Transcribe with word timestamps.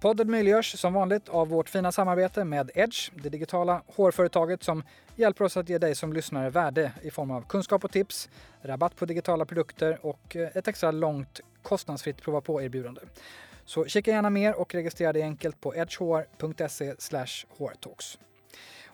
Podden 0.00 0.30
möjliggörs 0.30 0.78
som 0.78 0.92
vanligt 0.92 1.28
av 1.28 1.48
vårt 1.48 1.68
fina 1.68 1.92
samarbete 1.92 2.44
med 2.44 2.70
Edge, 2.74 3.10
det 3.22 3.28
digitala 3.28 3.82
hårföretaget 3.86 4.62
som 4.62 4.82
hjälper 5.16 5.44
oss 5.44 5.56
att 5.56 5.68
ge 5.68 5.78
dig 5.78 5.94
som 5.94 6.12
lyssnare 6.12 6.50
värde 6.50 6.92
i 7.02 7.10
form 7.10 7.30
av 7.30 7.42
kunskap 7.42 7.84
och 7.84 7.92
tips, 7.92 8.28
rabatt 8.62 8.96
på 8.96 9.06
digitala 9.06 9.44
produkter 9.44 10.06
och 10.06 10.36
eh, 10.36 10.56
ett 10.56 10.68
extra 10.68 10.90
långt 10.90 11.40
kostnadsfritt 11.62 12.22
prova 12.22 12.40
på-erbjudande. 12.40 13.00
Så 13.64 13.84
kika 13.84 14.10
gärna 14.10 14.30
mer 14.30 14.54
och 14.54 14.74
registrera 14.74 15.12
dig 15.12 15.22
enkelt 15.22 15.60
på 15.60 15.74
edgehr.se 15.76 16.94
hårtalks. 17.58 18.18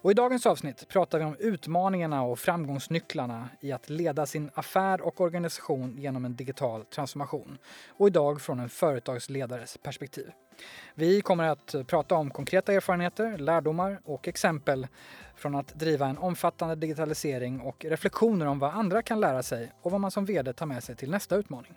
Och 0.07 0.13
I 0.13 0.15
dagens 0.15 0.47
avsnitt 0.47 0.89
pratar 0.89 1.19
vi 1.19 1.25
om 1.25 1.37
utmaningarna 1.39 2.23
och 2.23 2.39
framgångsnycklarna 2.39 3.49
i 3.61 3.73
att 3.73 3.91
leda 3.91 4.27
sin 4.27 4.51
affär 4.55 5.01
och 5.01 5.21
organisation 5.21 5.97
genom 5.99 6.25
en 6.25 6.37
digital 6.37 6.85
transformation. 6.85 7.59
Och 7.89 8.07
idag 8.07 8.41
från 8.41 8.61
en 8.61 8.69
företagsledares 8.69 9.79
perspektiv. 9.83 10.31
Vi 10.95 11.21
kommer 11.21 11.45
att 11.45 11.75
prata 11.87 12.15
om 12.15 12.31
konkreta 12.31 12.73
erfarenheter, 12.73 13.39
lärdomar 13.39 14.01
och 14.05 14.29
exempel 14.29 14.87
från 15.37 15.55
att 15.55 15.75
driva 15.75 16.07
en 16.07 16.19
omfattande 16.19 16.75
digitalisering 16.75 17.61
och 17.61 17.85
reflektioner 17.85 18.47
om 18.47 18.59
vad 18.59 18.75
andra 18.75 19.03
kan 19.03 19.21
lära 19.21 19.43
sig 19.43 19.73
och 19.83 19.91
vad 19.91 20.01
man 20.01 20.11
som 20.11 20.25
VD 20.25 20.53
tar 20.53 20.67
med 20.67 20.85
sig 20.85 20.97
till 20.97 21.11
nästa 21.11 21.37
utmaning. 21.37 21.73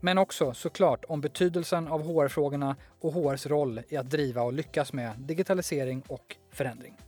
Men 0.00 0.18
också 0.18 0.54
såklart 0.54 1.04
om 1.08 1.20
betydelsen 1.20 1.88
av 1.88 2.02
HR-frågorna 2.02 2.76
och 3.00 3.12
HRs 3.12 3.46
roll 3.46 3.80
i 3.88 3.96
att 3.96 4.10
driva 4.10 4.42
och 4.42 4.52
lyckas 4.52 4.92
med 4.92 5.18
digitalisering 5.18 6.02
och 6.08 6.36
förändring. 6.52 7.07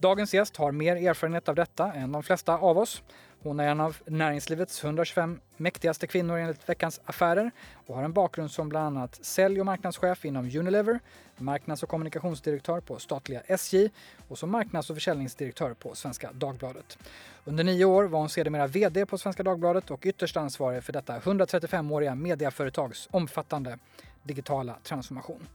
Dagens 0.00 0.34
gäst 0.34 0.56
har 0.56 0.72
mer 0.72 0.96
erfarenhet 0.96 1.48
av 1.48 1.54
detta 1.54 1.92
än 1.92 2.12
de 2.12 2.22
flesta 2.22 2.58
av 2.58 2.78
oss. 2.78 3.02
Hon 3.42 3.60
är 3.60 3.68
en 3.68 3.80
av 3.80 3.96
näringslivets 4.06 4.84
125 4.84 5.40
mäktigaste 5.56 6.06
kvinnor 6.06 6.38
enligt 6.38 6.68
Veckans 6.68 7.00
Affärer 7.04 7.50
och 7.86 7.96
har 7.96 8.02
en 8.02 8.12
bakgrund 8.12 8.50
som 8.50 8.68
bland 8.68 8.86
annat 8.86 9.24
sälj 9.24 9.60
och 9.60 9.66
marknadschef 9.66 10.24
inom 10.24 10.44
Unilever, 10.44 11.00
marknads 11.36 11.82
och 11.82 11.88
kommunikationsdirektör 11.88 12.80
på 12.80 12.98
statliga 12.98 13.40
SJ 13.40 13.90
och 14.28 14.38
som 14.38 14.50
marknads 14.50 14.90
och 14.90 14.96
försäljningsdirektör 14.96 15.74
på 15.74 15.94
Svenska 15.94 16.30
Dagbladet. 16.32 16.98
Under 17.44 17.64
nio 17.64 17.84
år 17.84 18.04
var 18.04 18.18
hon 18.18 18.28
sedermera 18.28 18.66
VD 18.66 19.06
på 19.06 19.18
Svenska 19.18 19.42
Dagbladet 19.42 19.90
och 19.90 20.06
ytterst 20.06 20.36
ansvarig 20.36 20.84
för 20.84 20.92
detta 20.92 21.18
135-åriga 21.18 22.14
mediaföretags 22.14 23.08
omfattande 23.10 23.78
digitala 24.22 24.76
transformation. 24.82 25.46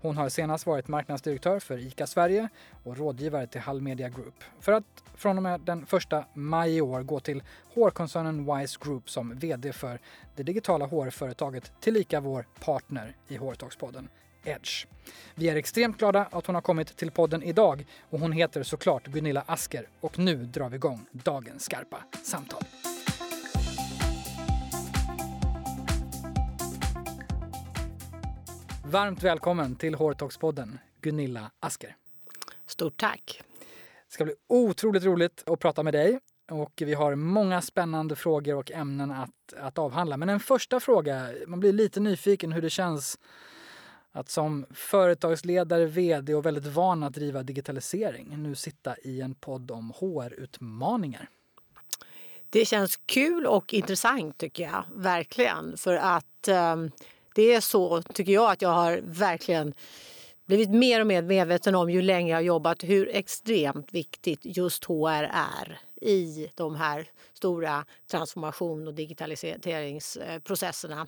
Hon 0.00 0.16
har 0.16 0.28
senast 0.28 0.66
varit 0.66 0.88
marknadsdirektör 0.88 1.58
för 1.58 1.78
ICA 1.78 2.06
Sverige 2.06 2.48
och 2.84 2.96
rådgivare 2.96 3.46
till 3.46 3.60
Hall 3.60 3.80
Media 3.80 4.08
Group. 4.08 4.44
För 4.60 4.72
att 4.72 4.84
från 5.14 5.36
och 5.36 5.42
med 5.42 5.60
den 5.60 5.86
1 6.12 6.26
maj 6.34 6.76
i 6.76 6.80
år 6.80 7.02
gå 7.02 7.20
till 7.20 7.42
hårkoncernen 7.74 8.56
Wise 8.56 8.78
Group 8.82 9.10
som 9.10 9.38
VD 9.38 9.72
för 9.72 10.00
det 10.36 10.42
digitala 10.42 10.86
hårföretaget 10.86 11.72
tillika 11.80 12.20
vår 12.20 12.46
partner 12.60 13.16
i 13.28 13.36
Hårtalkspodden. 13.36 14.08
Edge. 14.44 14.86
Vi 15.34 15.48
är 15.48 15.56
extremt 15.56 15.98
glada 15.98 16.28
att 16.30 16.46
hon 16.46 16.54
har 16.54 16.62
kommit 16.62 16.96
till 16.96 17.10
podden 17.10 17.42
idag 17.42 17.86
och 18.10 18.20
hon 18.20 18.32
heter 18.32 18.62
såklart 18.62 19.06
Gunilla 19.06 19.44
Asker 19.46 19.88
och 20.00 20.18
nu 20.18 20.36
drar 20.36 20.68
vi 20.68 20.76
igång 20.76 21.06
dagens 21.12 21.64
skarpa 21.64 21.98
samtal. 22.22 22.62
Varmt 28.90 29.22
välkommen 29.22 29.76
till 29.76 29.94
Hårtalkspodden, 29.94 30.78
Gunilla 31.00 31.50
Asker. 31.60 31.96
Stort 32.66 32.96
tack. 32.96 33.42
Det 34.06 34.12
ska 34.12 34.24
bli 34.24 34.34
otroligt 34.46 35.04
roligt 35.04 35.42
att 35.46 35.60
prata 35.60 35.82
med 35.82 35.94
dig 35.94 36.20
och 36.50 36.72
vi 36.76 36.94
har 36.94 37.14
många 37.14 37.62
spännande 37.62 38.16
frågor 38.16 38.54
och 38.54 38.72
ämnen 38.72 39.10
att, 39.10 39.54
att 39.56 39.78
avhandla. 39.78 40.16
Men 40.16 40.28
en 40.28 40.40
första 40.40 40.80
fråga, 40.80 41.28
man 41.46 41.60
blir 41.60 41.72
lite 41.72 42.00
nyfiken 42.00 42.52
hur 42.52 42.62
det 42.62 42.70
känns 42.70 43.18
att 44.12 44.30
som 44.30 44.66
företagsledare, 44.70 45.86
vd 45.86 46.34
och 46.34 46.46
väldigt 46.46 46.66
van 46.66 47.02
att 47.02 47.14
driva 47.14 47.42
digitalisering 47.42 48.42
nu 48.42 48.54
sitta 48.54 48.96
i 48.98 49.20
en 49.20 49.34
podd 49.34 49.70
om 49.70 49.92
HR-utmaningar. 50.00 51.28
Det 52.50 52.64
känns 52.64 52.96
kul 52.96 53.46
och 53.46 53.74
intressant 53.74 54.38
tycker 54.38 54.62
jag, 54.62 54.84
verkligen. 54.94 55.76
För 55.76 55.94
att 55.94 56.48
um 56.48 56.90
det 57.38 57.54
är 57.54 57.60
så, 57.60 58.02
tycker 58.02 58.32
jag, 58.32 58.50
att 58.50 58.62
jag 58.62 58.68
har 58.68 59.00
verkligen 59.04 59.74
blivit 60.46 60.70
mer 60.70 61.00
och 61.00 61.06
mer 61.06 61.22
medveten 61.22 61.74
om 61.74 61.90
ju 61.90 62.02
längre 62.02 62.30
jag 62.30 62.36
har 62.36 62.42
jobbat 62.42 62.84
hur 62.84 63.08
extremt 63.08 63.92
viktigt 63.92 64.40
just 64.42 64.84
HR 64.84 65.30
är 65.32 65.80
i 66.00 66.50
de 66.54 66.76
här 66.76 67.10
stora 67.32 67.84
transformation 68.10 68.88
och 68.88 68.94
digitaliseringsprocesserna 68.94 71.06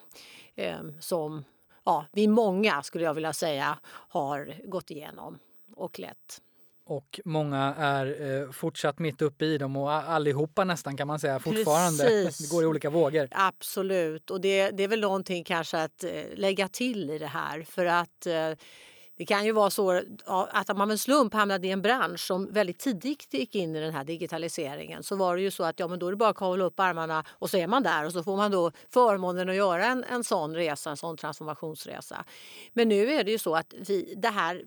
eh, 0.54 0.80
som 1.00 1.44
ja, 1.84 2.06
vi 2.12 2.28
många, 2.28 2.82
skulle 2.82 3.04
jag 3.04 3.14
vilja 3.14 3.32
säga, 3.32 3.78
har 3.84 4.54
gått 4.64 4.90
igenom 4.90 5.38
och 5.74 5.98
lett. 5.98 6.40
Och 6.90 7.20
många 7.24 7.74
är 7.78 8.40
eh, 8.42 8.50
fortsatt 8.50 8.98
mitt 8.98 9.22
uppe 9.22 9.44
i 9.44 9.58
dem 9.58 9.76
och 9.76 9.92
allihopa 9.92 10.64
nästan 10.64 10.96
kan 10.96 11.06
man 11.06 11.18
säga 11.18 11.38
fortfarande. 11.38 12.04
Precis. 12.04 12.38
Det 12.38 12.54
går 12.54 12.62
i 12.62 12.66
olika 12.66 12.90
vågor. 12.90 13.28
Absolut 13.30 14.30
och 14.30 14.40
det, 14.40 14.70
det 14.70 14.82
är 14.82 14.88
väl 14.88 15.00
någonting 15.00 15.44
kanske 15.44 15.82
att 15.82 16.04
eh, 16.04 16.10
lägga 16.34 16.68
till 16.68 17.10
i 17.10 17.18
det 17.18 17.26
här 17.26 17.62
för 17.62 17.86
att 17.86 18.26
eh, 18.26 18.50
det 19.16 19.26
kan 19.26 19.44
ju 19.44 19.52
vara 19.52 19.70
så 19.70 20.02
att 20.26 20.76
man 20.76 20.88
med 20.88 21.00
slump 21.00 21.34
hamnade 21.34 21.66
i 21.66 21.70
en 21.70 21.82
bransch 21.82 22.20
som 22.20 22.52
väldigt 22.52 22.78
tidigt 22.78 23.34
gick 23.34 23.54
in 23.54 23.76
i 23.76 23.80
den 23.80 23.92
här 23.92 24.04
digitaliseringen 24.04 25.02
så 25.02 25.16
var 25.16 25.36
det 25.36 25.42
ju 25.42 25.50
så 25.50 25.64
att 25.64 25.80
ja, 25.80 25.88
men 25.88 25.98
då 25.98 26.06
är 26.06 26.10
det 26.10 26.16
bara 26.16 26.30
att 26.30 26.36
kavla 26.36 26.64
upp 26.64 26.80
armarna 26.80 27.24
och 27.28 27.50
så 27.50 27.56
är 27.56 27.66
man 27.66 27.82
där 27.82 28.06
och 28.06 28.12
så 28.12 28.22
får 28.22 28.36
man 28.36 28.50
då 28.50 28.72
förmånen 28.90 29.48
att 29.48 29.54
göra 29.54 29.86
en, 29.86 30.04
en 30.04 30.24
sån 30.24 30.54
resa, 30.54 30.90
en 30.90 30.96
sån 30.96 31.16
transformationsresa. 31.16 32.24
Men 32.72 32.88
nu 32.88 33.12
är 33.12 33.24
det 33.24 33.30
ju 33.30 33.38
så 33.38 33.54
att 33.54 33.74
vi, 33.86 34.14
det 34.16 34.28
här 34.28 34.64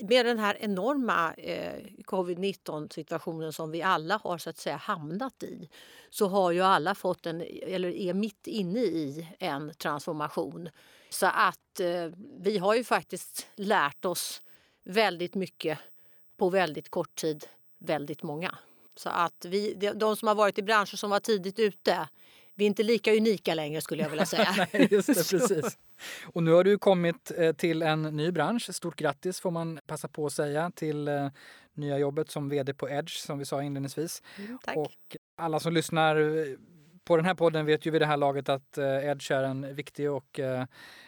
med 0.00 0.26
den 0.26 0.38
här 0.38 0.56
enorma 0.60 1.34
eh, 1.34 1.84
covid-19 2.04 2.92
situationen 2.92 3.52
som 3.52 3.70
vi 3.70 3.82
alla 3.82 4.20
har 4.24 4.38
så 4.38 4.50
att 4.50 4.58
säga 4.58 4.76
hamnat 4.76 5.42
i 5.42 5.68
så 6.10 6.28
har 6.28 6.50
ju 6.50 6.60
alla 6.60 6.94
fått 6.94 7.26
en, 7.26 7.40
eller 7.62 7.88
är 7.88 8.14
mitt 8.14 8.46
inne 8.46 8.80
i 8.80 9.28
en 9.38 9.74
transformation. 9.74 10.68
Så 11.10 11.26
att 11.26 11.80
eh, 11.80 12.10
vi 12.38 12.58
har 12.58 12.74
ju 12.74 12.84
faktiskt 12.84 13.46
lärt 13.54 14.04
oss 14.04 14.42
väldigt 14.84 15.34
mycket 15.34 15.78
på 16.36 16.50
väldigt 16.50 16.88
kort 16.88 17.14
tid, 17.14 17.46
väldigt 17.78 18.22
många. 18.22 18.58
Så 18.96 19.08
att 19.08 19.44
vi, 19.44 19.74
de 19.94 20.16
som 20.16 20.28
har 20.28 20.34
varit 20.34 20.58
i 20.58 20.62
branscher 20.62 20.96
som 20.96 21.10
var 21.10 21.20
tidigt 21.20 21.58
ute, 21.58 22.08
vi 22.58 22.64
är 22.64 22.66
inte 22.66 22.82
lika 22.82 23.12
unika 23.12 23.54
längre 23.54 23.80
skulle 23.80 24.02
jag 24.02 24.10
vilja 24.10 24.26
säga. 24.36 24.66
Nej, 24.72 24.88
just 24.90 25.06
det, 25.06 25.14
precis. 25.38 25.78
Och 26.24 26.42
nu 26.42 26.52
har 26.52 26.64
du 26.64 26.78
kommit 26.78 27.32
eh, 27.36 27.52
till 27.52 27.82
en 27.82 28.02
ny 28.02 28.30
bransch. 28.30 28.74
Stort 28.74 28.96
grattis 28.96 29.40
får 29.40 29.50
man 29.50 29.80
passa 29.86 30.08
på 30.08 30.26
att 30.26 30.32
säga 30.32 30.70
till 30.70 31.08
eh, 31.08 31.28
nya 31.74 31.98
jobbet 31.98 32.30
som 32.30 32.48
vd 32.48 32.74
på 32.74 32.88
Edge 32.88 33.10
som 33.10 33.38
vi 33.38 33.44
sa 33.44 33.62
inledningsvis. 33.62 34.22
Mm, 34.38 34.58
tack. 34.64 34.76
Och 34.76 35.16
alla 35.36 35.60
som 35.60 35.72
lyssnar 35.72 36.16
eh, 36.16 36.56
på 37.04 37.16
den 37.16 37.24
här 37.24 37.34
podden 37.34 37.66
vet 37.66 37.86
ju 37.86 37.90
vid 37.90 38.02
det 38.02 38.06
här 38.06 38.16
laget 38.16 38.48
att 38.48 38.78
Edge 38.78 39.30
är 39.30 39.42
en 39.42 39.74
viktig 39.74 40.10
och 40.10 40.40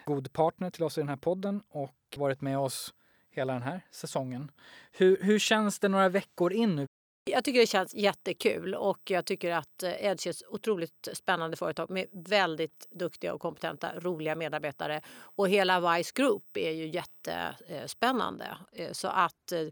god 0.05 0.33
partner 0.33 0.71
till 0.71 0.83
oss 0.83 0.99
i 0.99 1.01
den 1.01 1.09
här 1.09 1.17
podden 1.17 1.63
och 1.69 1.97
varit 2.17 2.41
med 2.41 2.59
oss 2.59 2.95
hela 3.31 3.53
den 3.53 3.63
här 3.63 3.81
säsongen. 3.91 4.51
Hur, 4.93 5.19
hur 5.23 5.39
känns 5.39 5.79
det 5.79 5.89
några 5.89 6.09
veckor 6.09 6.53
in 6.53 6.77
nu? 6.77 6.87
Jag 7.31 7.45
tycker 7.45 7.61
det 7.61 7.67
känns 7.67 7.95
jättekul 7.95 8.75
och 8.75 9.01
jag 9.11 9.25
tycker 9.25 9.51
att 9.51 9.83
Edge 9.83 10.27
är 10.27 10.31
ett 10.31 10.43
otroligt 10.49 11.09
spännande 11.13 11.57
företag 11.57 11.91
med 11.91 12.07
väldigt 12.13 12.87
duktiga 12.91 13.35
och 13.35 13.41
kompetenta, 13.41 14.01
roliga 14.01 14.35
medarbetare. 14.35 15.01
Och 15.11 15.49
hela 15.49 15.97
Vice 15.97 16.13
Group 16.15 16.57
är 16.57 16.71
ju 16.71 16.87
jättespännande. 16.87 18.57
Eh, 18.73 18.87
eh, 18.87 18.93
så 18.93 19.09
att 19.09 19.53
eh, 19.53 19.67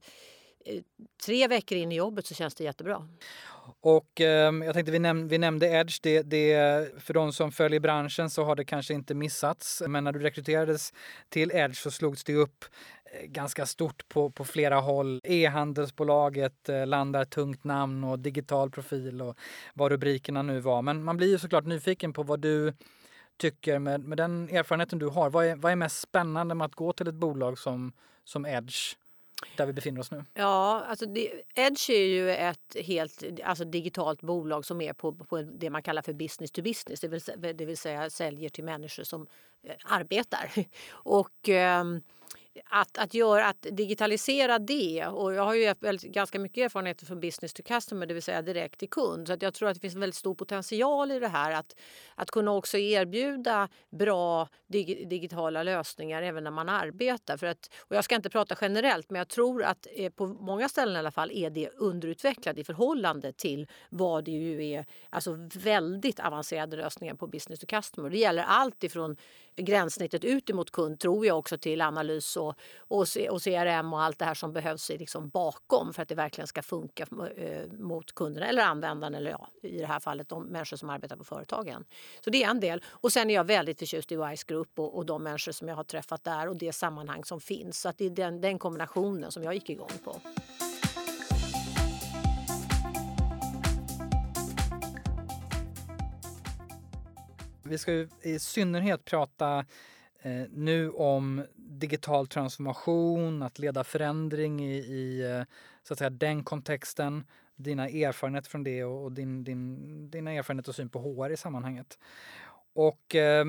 tre 1.25 1.49
veckor 1.49 1.79
in 1.79 1.93
i 1.93 1.97
jobbet 1.97 2.27
så 2.27 2.35
känns 2.35 2.55
det 2.55 2.65
jättebra. 2.65 3.09
Och 3.81 4.21
eh, 4.21 4.55
jag 4.65 4.75
tänkte 4.75 4.93
vi, 4.93 4.99
näm 4.99 5.29
vi 5.29 5.39
nämnde 5.39 5.67
Edge. 5.67 5.99
Det, 6.03 6.23
det, 6.23 7.03
för 7.03 7.15
de 7.15 7.33
som 7.33 7.53
följer 7.53 7.81
branschen 7.81 8.31
så 8.31 8.45
har 8.45 8.57
det 8.57 8.65
kanske 8.65 8.95
inte 8.95 9.15
missats. 9.15 9.83
Men 9.87 10.05
när 10.05 10.13
du 10.13 10.19
rekryterades 10.19 10.93
till 11.29 11.51
Edge 11.55 11.77
så 11.77 11.91
slogs 11.91 12.25
det 12.25 12.35
upp 12.35 12.65
eh, 13.05 13.27
ganska 13.27 13.67
stort 13.67 14.09
på, 14.09 14.31
på 14.31 14.45
flera 14.45 14.81
håll. 14.81 15.21
E-handelsbolaget 15.25 16.69
eh, 16.69 16.87
landar 16.87 17.25
tungt 17.25 17.65
namn 17.65 18.05
och 18.05 18.19
digital 18.19 18.71
profil 18.71 19.23
och 19.23 19.39
vad 19.75 19.93
rubrikerna 19.93 20.43
nu 20.43 20.61
var. 20.61 20.83
Men 20.83 21.05
man 21.05 21.17
blir 21.17 21.29
ju 21.29 21.39
såklart 21.39 21.65
nyfiken 21.65 22.13
på 22.13 22.23
vad 22.23 22.41
du 22.41 22.75
tycker 23.37 23.79
med, 23.79 24.01
med 24.01 24.19
den 24.19 24.49
erfarenheten 24.49 24.99
du 24.99 25.07
har. 25.07 25.31
Vad 25.31 25.47
är, 25.47 25.57
vad 25.57 25.73
är 25.73 25.77
mest 25.77 26.01
spännande 26.01 26.55
med 26.55 26.65
att 26.65 26.75
gå 26.75 26.93
till 26.93 27.09
ett 27.09 27.15
bolag 27.15 27.59
som, 27.59 27.93
som 28.25 28.47
Edge? 28.47 28.97
Där 29.57 29.67
vi 29.67 29.73
befinner 29.73 30.01
oss 30.01 30.11
nu? 30.11 30.25
Ja, 30.35 30.85
alltså 30.89 31.07
det, 31.07 31.33
Edge 31.55 31.91
är 31.91 32.07
ju 32.07 32.31
ett 32.31 32.77
helt 32.85 33.25
alltså 33.45 33.65
digitalt 33.65 34.23
bolag 34.23 34.65
som 34.65 34.81
är 34.81 34.93
på, 34.93 35.13
på 35.13 35.43
det 35.43 35.71
man 35.71 35.83
kallar 35.83 36.03
för 36.03 36.13
business 36.13 36.51
to 36.51 36.63
business, 36.63 37.01
det 37.01 37.09
vill, 37.09 37.21
det 37.57 37.65
vill 37.65 37.77
säga 37.77 38.11
säljer 38.11 38.49
till 38.49 38.65
människor 38.65 39.05
som 39.05 39.27
eh, 39.63 39.75
arbetar. 39.85 40.51
Och 40.91 41.49
eh, 41.49 41.85
att, 42.65 42.99
att, 42.99 43.15
göra, 43.15 43.47
att 43.47 43.67
digitalisera 43.71 44.59
det, 44.59 45.07
och 45.07 45.35
jag 45.35 45.43
har 45.43 45.55
ju 45.55 45.75
väldigt, 45.81 46.13
ganska 46.13 46.39
mycket 46.39 46.65
erfarenhet 46.65 47.03
från 47.03 47.21
business 47.21 47.53
to 47.53 47.63
customer, 47.63 48.07
det 48.07 48.15
vill 48.15 48.23
säga 48.23 48.43
direkt 48.43 48.79
till 48.79 48.91
kund. 48.91 49.27
Så 49.27 49.33
att 49.33 49.43
jag 49.43 49.55
tror 49.55 49.69
att 49.69 49.75
det 49.75 49.81
finns 49.81 49.95
en 49.95 50.01
väldigt 50.01 50.17
stor 50.17 50.35
potential 50.35 51.11
i 51.11 51.19
det 51.19 51.29
här 51.29 51.53
att, 51.53 51.77
att 52.15 52.31
kunna 52.31 52.53
också 52.53 52.79
erbjuda 52.79 53.69
bra 53.91 54.49
dig, 54.67 55.05
digitala 55.11 55.63
lösningar 55.63 56.23
även 56.23 56.45
när 56.45 56.51
man 56.51 56.69
arbetar. 56.69 57.37
För 57.37 57.47
att, 57.47 57.71
och 57.79 57.97
jag 57.97 58.05
ska 58.05 58.15
inte 58.15 58.31
prata 58.31 58.57
generellt, 58.61 59.11
men 59.11 59.19
jag 59.19 59.29
tror 59.29 59.63
att 59.63 59.87
eh, 59.97 60.11
på 60.11 60.27
många 60.27 60.69
ställen 60.69 60.97
i 60.97 60.99
alla 60.99 61.11
fall 61.11 61.31
är 61.31 61.51
det 61.51 61.69
underutvecklat 61.69 62.59
i 62.59 62.65
förhållande 62.65 63.33
till 63.33 63.67
vad 63.91 64.25
det 64.25 64.31
ju 64.31 64.71
är, 64.71 64.87
alltså 65.11 65.49
väldigt 65.55 66.21
avancerade 66.21 66.77
lösningar 66.77 67.15
på 67.15 67.27
business 67.27 67.61
to 67.61 67.67
customer. 67.67 68.11
Det 68.11 68.19
gäller 68.19 68.43
allt 68.43 68.85
ifrån 68.85 69.17
gränssnittet 69.57 70.25
ut 70.25 70.51
emot 70.51 70.71
kund 70.71 71.01
tror 71.01 71.27
jag 71.27 71.39
också 71.39 71.59
till 71.59 71.81
analys 71.81 72.37
och, 72.37 72.48
och, 72.79 73.07
och 73.31 73.43
CRM 73.43 73.93
och 73.93 74.03
allt 74.03 74.19
det 74.19 74.25
här 74.25 74.35
som 74.35 74.53
behövs 74.53 74.89
liksom 74.89 75.29
bakom 75.29 75.93
för 75.93 76.03
att 76.03 76.09
det 76.09 76.15
verkligen 76.15 76.47
ska 76.47 76.63
funka 76.63 77.07
eh, 77.37 77.73
mot 77.73 78.15
kunderna 78.15 78.47
eller 78.47 78.63
användaren 78.63 79.15
eller 79.15 79.31
ja, 79.31 79.49
i 79.63 79.79
det 79.79 79.87
här 79.87 80.01
fallet 80.01 80.29
de 80.29 80.45
människor 80.45 80.77
som 80.77 80.91
arbetar 80.91 81.17
på 81.17 81.25
företagen. 81.25 81.85
Så 82.25 82.31
det 82.31 82.45
är 82.45 82.51
en 82.51 82.61
del. 82.61 82.85
Och 82.89 83.13
sen 83.13 83.31
är 83.31 83.35
jag 83.35 83.45
väldigt 83.45 83.79
förtjust 83.79 84.13
i 84.13 84.17
Wise 84.17 84.45
Group 84.47 84.79
och, 84.79 84.97
och 84.97 85.07
de 85.07 85.23
människor 85.23 85.53
som 85.53 85.69
jag 85.69 85.77
har 85.77 85.85
träffat 85.85 86.25
där 86.25 86.49
och 86.49 86.57
det 86.57 86.73
sammanhang 86.73 87.25
som 87.25 87.41
finns. 87.41 87.81
Så 87.81 87.89
att 87.89 87.99
det 87.99 88.07
är 88.07 88.11
den, 88.11 88.41
den 88.41 88.59
kombinationen 88.59 89.33
som 89.33 89.43
jag 89.43 89.55
gick 89.55 89.71
igång 89.71 89.91
på. 90.05 90.21
Vi 97.63 97.79
ska 97.79 97.93
ju 97.93 98.09
i 98.23 98.39
synnerhet 98.39 99.05
prata 99.05 99.65
nu 100.51 100.91
om 100.91 101.45
digital 101.57 102.27
transformation, 102.27 103.43
att 103.43 103.59
leda 103.59 103.85
förändring 103.85 104.65
i, 104.65 104.77
i 104.77 105.33
eh, 105.33 105.45
så 105.83 105.93
att 105.95 105.99
säga, 105.99 106.11
den 106.11 106.45
kontexten, 106.45 107.25
dina 107.57 107.89
erfarenheter 107.89 108.51
från 108.51 108.65
det 108.65 108.85
och, 108.85 109.05
och 109.05 109.13
din, 109.13 109.45
din, 109.45 110.11
dina 110.11 110.33
erfarenheter 110.33 110.71
och 110.71 110.77
syn 110.77 110.89
på 110.89 110.99
HR 110.99 111.31
i 111.31 111.37
sammanhanget. 111.37 111.99
Och 112.73 113.15
eh, 113.15 113.45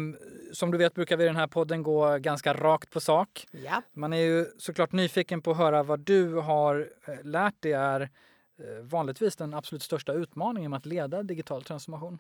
som 0.54 0.72
du 0.72 0.78
vet 0.78 0.94
brukar 0.94 1.18
vi 1.18 1.24
i 1.24 1.28
den 1.28 1.36
här 1.36 1.48
podden 1.48 1.84
gå 1.84 2.18
ganska 2.18 2.54
rakt 2.54 2.90
på 2.90 3.00
sak. 3.00 3.48
Ja. 3.52 3.82
Man 3.94 4.14
är 4.14 4.18
ju 4.18 4.46
såklart 4.58 4.92
nyfiken 4.92 5.42
på 5.42 5.52
att 5.52 5.58
höra 5.58 5.84
vad 5.84 6.00
du 6.00 6.34
har 6.34 6.90
eh, 7.08 7.24
lärt 7.24 7.62
dig 7.62 7.74
är 7.74 8.02
eh, 8.02 8.84
vanligtvis 8.84 9.36
den 9.36 9.54
absolut 9.54 9.84
största 9.84 10.14
utmaningen 10.14 10.72
med 10.72 10.78
att 10.78 10.86
leda 10.86 11.24
digital 11.24 11.64
transformation. 11.64 12.20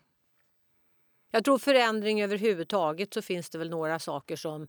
Jag 1.31 1.43
tror 1.43 1.57
förändring 1.57 2.21
överhuvudtaget 2.21 3.13
så 3.13 3.21
finns 3.21 3.49
det 3.49 3.57
väl 3.57 3.69
några 3.69 3.99
saker 3.99 4.35
som 4.35 4.67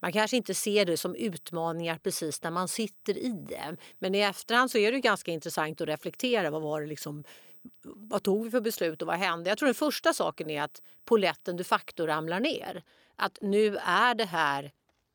man 0.00 0.12
kanske 0.12 0.36
inte 0.36 0.54
ser 0.54 0.84
det 0.84 0.96
som 0.96 1.14
utmaningar 1.14 1.98
precis 1.98 2.42
när 2.42 2.50
man 2.50 2.68
sitter 2.68 3.18
i 3.18 3.28
det. 3.48 3.76
Men 3.98 4.14
i 4.14 4.20
efterhand 4.20 4.70
så 4.70 4.78
är 4.78 4.92
det 4.92 5.00
ganska 5.00 5.30
intressant 5.30 5.80
att 5.80 5.88
reflektera. 5.88 6.50
Vad 6.50 6.62
var 6.62 6.80
det 6.80 6.86
liksom 6.86 7.24
vad 7.82 8.22
tog 8.22 8.44
vi 8.44 8.50
för 8.50 8.60
beslut 8.60 9.02
och 9.02 9.08
vad 9.08 9.16
hände? 9.16 9.50
Jag 9.50 9.58
tror 9.58 9.66
den 9.66 9.74
första 9.74 10.12
saken 10.12 10.50
är 10.50 10.62
att 10.62 10.82
poletten 11.04 11.56
de 11.56 11.64
facto 11.64 12.06
ramlar 12.06 12.40
ner. 12.40 12.82
Att 13.16 13.38
nu 13.40 13.76
är 13.76 14.14
det 14.14 14.24
här 14.24 14.72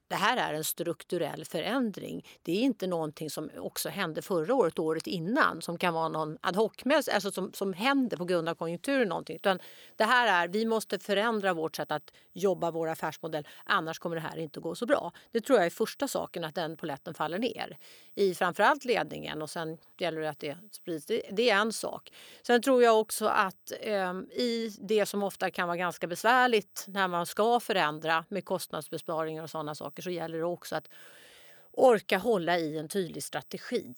det 0.07 0.15
här 0.15 0.37
är 0.37 0.53
en 0.53 0.63
strukturell 0.63 1.45
förändring. 1.45 2.25
Det 2.41 2.51
är 2.51 2.61
inte 2.61 2.87
någonting 2.87 3.29
som 3.29 3.49
också 3.57 3.89
hände 3.89 4.21
förra 4.21 4.55
året, 4.55 4.79
året 4.79 5.07
innan, 5.07 5.61
som 5.61 5.77
kan 5.77 5.93
vara 5.93 6.09
någon 6.09 6.37
ad 6.41 6.57
hoc 6.57 6.71
alltså 7.13 7.31
som, 7.31 7.53
som 7.53 7.73
händer 7.73 8.17
på 8.17 8.25
grund 8.25 8.49
av 8.49 8.55
konjunkturen. 8.55 9.07
Någonting. 9.07 9.35
Utan 9.35 9.59
det 9.95 10.03
här 10.03 10.43
är, 10.43 10.47
vi 10.47 10.65
måste 10.65 10.99
förändra 10.99 11.53
vårt 11.53 11.75
sätt 11.75 11.91
att 11.91 12.11
jobba 12.33 12.71
vår 12.71 12.89
affärsmodell, 12.89 13.47
annars 13.63 13.99
kommer 13.99 14.15
det 14.15 14.21
här 14.21 14.37
inte 14.37 14.59
gå 14.59 14.75
så 14.75 14.85
bra. 14.85 15.11
Det 15.31 15.41
tror 15.41 15.59
jag 15.59 15.65
är 15.65 15.69
första 15.69 16.07
saken, 16.07 16.43
att 16.43 16.55
den 16.55 16.77
poletten 16.77 17.13
faller 17.13 17.39
ner 17.39 17.77
i 18.15 18.35
framförallt 18.35 18.85
ledningen 18.85 19.41
och 19.41 19.49
sen 19.49 19.77
gäller 19.97 20.21
det 20.21 20.29
att 20.29 20.39
det 20.39 20.57
sprids. 20.71 21.05
Det, 21.05 21.21
det 21.31 21.49
är 21.49 21.55
en 21.55 21.73
sak. 21.73 22.11
Sen 22.41 22.61
tror 22.61 22.83
jag 22.83 22.99
också 22.99 23.25
att 23.25 23.71
eh, 23.81 24.13
i 24.31 24.77
det 24.81 25.05
som 25.05 25.23
ofta 25.23 25.51
kan 25.51 25.67
vara 25.67 25.77
ganska 25.77 26.07
besvärligt 26.07 26.85
när 26.87 27.07
man 27.07 27.25
ska 27.25 27.59
förändra 27.59 28.25
med 28.29 28.45
kostnadsbesparingar 28.45 29.43
och 29.43 29.49
sådana 29.49 29.75
saker 29.75 29.96
så 30.01 30.09
gäller 30.09 30.37
det 30.37 30.43
också 30.43 30.75
att 30.75 30.89
orka 31.71 32.17
hålla 32.17 32.57
i 32.57 32.77
en 32.77 32.87
tydlig 32.87 33.23
strategi 33.23 33.93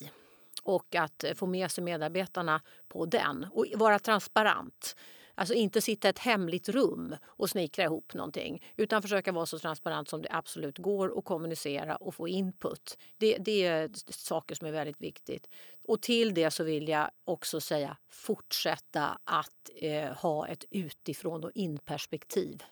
och 0.64 0.96
att 0.96 1.24
eh, 1.24 1.34
få 1.34 1.46
med 1.46 1.72
sig 1.72 1.84
medarbetarna 1.84 2.62
på 2.88 3.06
den 3.06 3.48
och 3.52 3.66
vara 3.76 4.00
transparent. 4.00 4.96
Alltså 5.36 5.54
inte 5.54 5.82
sitta 5.82 6.08
i 6.08 6.10
ett 6.10 6.20
hemligt 6.20 6.70
rum 6.70 7.16
och 7.26 7.50
snickra 7.50 7.84
ihop 7.84 8.14
någonting 8.14 8.64
utan 8.76 9.02
försöka 9.02 9.32
vara 9.32 9.46
så 9.46 9.60
transparent 9.60 10.10
som 10.10 10.22
det 10.22 10.30
absolut 10.32 10.78
går 10.78 11.08
och 11.08 11.26
kommunicera 11.26 11.96
och 11.96 12.16
få 12.16 12.28
input. 12.28 12.98
Det, 13.18 13.38
det 13.38 13.66
är 13.66 13.92
saker 14.12 14.56
som 14.56 14.68
är 14.68 14.72
väldigt 14.72 15.02
viktigt. 15.02 15.50
Och 15.88 16.02
till 16.02 16.34
det 16.34 16.52
så 16.52 16.64
vill 16.64 16.88
jag 16.88 17.12
också 17.24 17.62
säga 17.62 17.98
fortsätta 18.10 19.20
att 19.24 19.70
eh, 19.76 20.12
ha 20.12 20.48
ett 20.48 20.66
utifrån 20.70 21.44
och 21.44 21.52
in-perspektiv. 21.54 22.64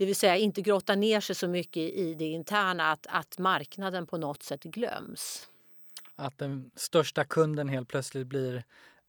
Det 0.00 0.06
vill 0.06 0.16
säga 0.16 0.36
inte 0.36 0.62
grotta 0.62 0.94
ner 0.94 1.20
sig 1.20 1.36
så 1.36 1.48
mycket 1.48 1.82
i 1.82 2.14
det 2.14 2.24
interna 2.24 2.90
att, 2.90 3.06
att 3.10 3.38
marknaden 3.38 4.06
på 4.06 4.18
något 4.18 4.42
sätt 4.42 4.62
glöms. 4.62 5.48
Att 6.16 6.38
den 6.38 6.70
största 6.74 7.24
kunden 7.24 7.68
helt 7.68 7.88
plötsligt 7.88 8.26
blir 8.26 8.64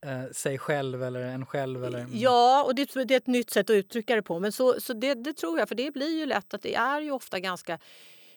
eh, 0.06 0.32
sig 0.32 0.58
själv 0.58 1.04
eller 1.04 1.22
en 1.22 1.46
själv? 1.46 1.86
Eller... 1.86 2.08
Ja, 2.12 2.64
och 2.64 2.76
det, 2.76 2.94
det, 2.94 3.14
är 3.14 3.18
ett 3.18 3.28
nytt 3.28 3.50
sätt 3.50 3.70
att 3.70 3.74
uttrycka 3.74 4.16
det 4.16 4.22
på. 4.22 4.40
Men 4.40 4.52
så, 4.52 4.82
så 4.82 4.94
det, 4.94 5.14
det, 5.14 5.34
tror 5.34 5.60
jag, 5.60 5.68
för 5.68 5.76
det 5.76 5.92
blir 5.92 6.20
ju 6.20 6.26
lätt 6.26 6.54
att 6.54 6.62
det 6.62 6.76
är 6.76 7.02
ju 7.02 7.12
ofta 7.12 7.40
ganska 7.40 7.80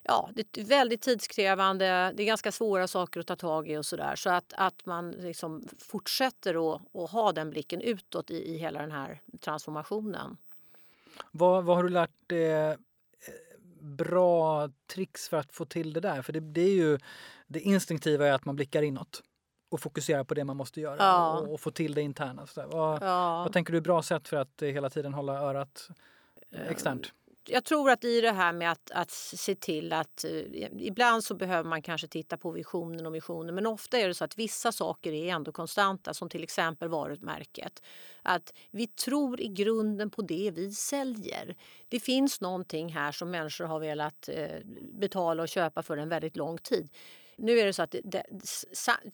Ja, 0.02 0.30
det 0.34 0.58
är 0.58 0.64
väldigt 0.64 1.00
tidskrävande, 1.00 2.12
det 2.16 2.22
är 2.22 2.26
ganska 2.26 2.52
svåra 2.52 2.88
saker 2.88 3.20
att 3.20 3.26
ta 3.26 3.36
tag 3.36 3.70
i 3.70 3.76
och 3.76 3.86
sådär. 3.86 4.16
Så 4.16 4.30
att, 4.30 4.52
att 4.56 4.86
man 4.86 5.10
liksom 5.10 5.68
fortsätter 5.78 6.74
att, 6.74 6.96
att 6.96 7.10
ha 7.10 7.32
den 7.32 7.50
blicken 7.50 7.80
utåt 7.80 8.30
i, 8.30 8.54
i 8.54 8.58
hela 8.58 8.80
den 8.80 8.92
här 8.92 9.20
transformationen. 9.40 10.36
Vad, 11.32 11.64
vad 11.64 11.76
har 11.76 11.82
du 11.82 11.88
lärt 11.88 12.28
dig 12.28 12.52
eh, 12.52 12.74
bra 13.80 14.68
tricks 14.94 15.28
för 15.28 15.36
att 15.36 15.52
få 15.52 15.64
till 15.64 15.92
det 15.92 16.00
där? 16.00 16.22
För 16.22 16.32
det, 16.32 16.40
det 16.40 16.60
är 16.60 16.74
ju 16.74 16.98
det 17.46 17.60
instinktiva 17.60 18.26
är 18.26 18.32
att 18.32 18.44
man 18.44 18.56
blickar 18.56 18.82
inåt 18.82 19.22
och 19.68 19.80
fokusera 19.80 20.24
på 20.24 20.34
det 20.34 20.44
man 20.44 20.56
måste 20.56 20.80
göra 20.80 20.96
ja. 20.98 21.38
och, 21.38 21.52
och, 21.52 21.60
få 21.60 21.70
till 21.70 21.94
det 21.94 22.02
interna. 22.02 22.46
Så 22.46 22.66
vad, 22.66 23.02
ja. 23.02 23.42
vad 23.42 23.52
tänker 23.52 23.72
du 23.72 23.76
är 23.76 23.82
bra 23.82 24.02
sätt 24.02 24.28
för 24.28 24.36
att 24.36 24.62
hela 24.62 24.90
tiden 24.90 25.14
hålla 25.14 25.32
örat 25.32 25.88
eh, 26.50 26.68
externt? 26.68 27.12
Jag 27.46 27.64
tror 27.64 27.90
att 27.90 28.04
i 28.04 28.20
det 28.20 28.32
här 28.32 28.52
med 28.52 28.72
att, 28.72 28.90
att 28.90 29.10
se 29.10 29.54
till 29.54 29.92
att 29.92 30.24
uh, 30.28 30.42
ibland 30.78 31.24
så 31.24 31.34
behöver 31.34 31.68
man 31.68 31.82
kanske 31.82 32.08
titta 32.08 32.36
på 32.36 32.50
visionen 32.50 33.06
och 33.06 33.12
missionen 33.12 33.54
men 33.54 33.66
ofta 33.66 33.98
är 33.98 34.08
det 34.08 34.14
så 34.14 34.24
att 34.24 34.38
vissa 34.38 34.72
saker 34.72 35.12
är 35.12 35.34
ändå 35.34 35.52
konstanta 35.52 36.14
som 36.14 36.28
till 36.28 36.42
exempel 36.42 36.88
varumärket. 36.88 37.82
Att 38.22 38.54
vi 38.70 38.86
tror 38.86 39.40
i 39.40 39.48
grunden 39.48 40.10
på 40.10 40.22
det 40.22 40.50
vi 40.54 40.70
säljer. 40.70 41.56
Det 41.88 42.00
finns 42.00 42.40
någonting 42.40 42.92
här 42.92 43.12
som 43.12 43.30
människor 43.30 43.64
har 43.64 43.80
velat 43.80 44.28
uh, 44.36 44.46
betala 44.92 45.42
och 45.42 45.48
köpa 45.48 45.82
för 45.82 45.96
en 45.96 46.08
väldigt 46.08 46.36
lång 46.36 46.58
tid. 46.58 46.88
Nu 47.36 47.58
är 47.58 47.66
det 47.66 47.72
så 47.72 47.82
att 47.82 47.94
det, 48.04 48.22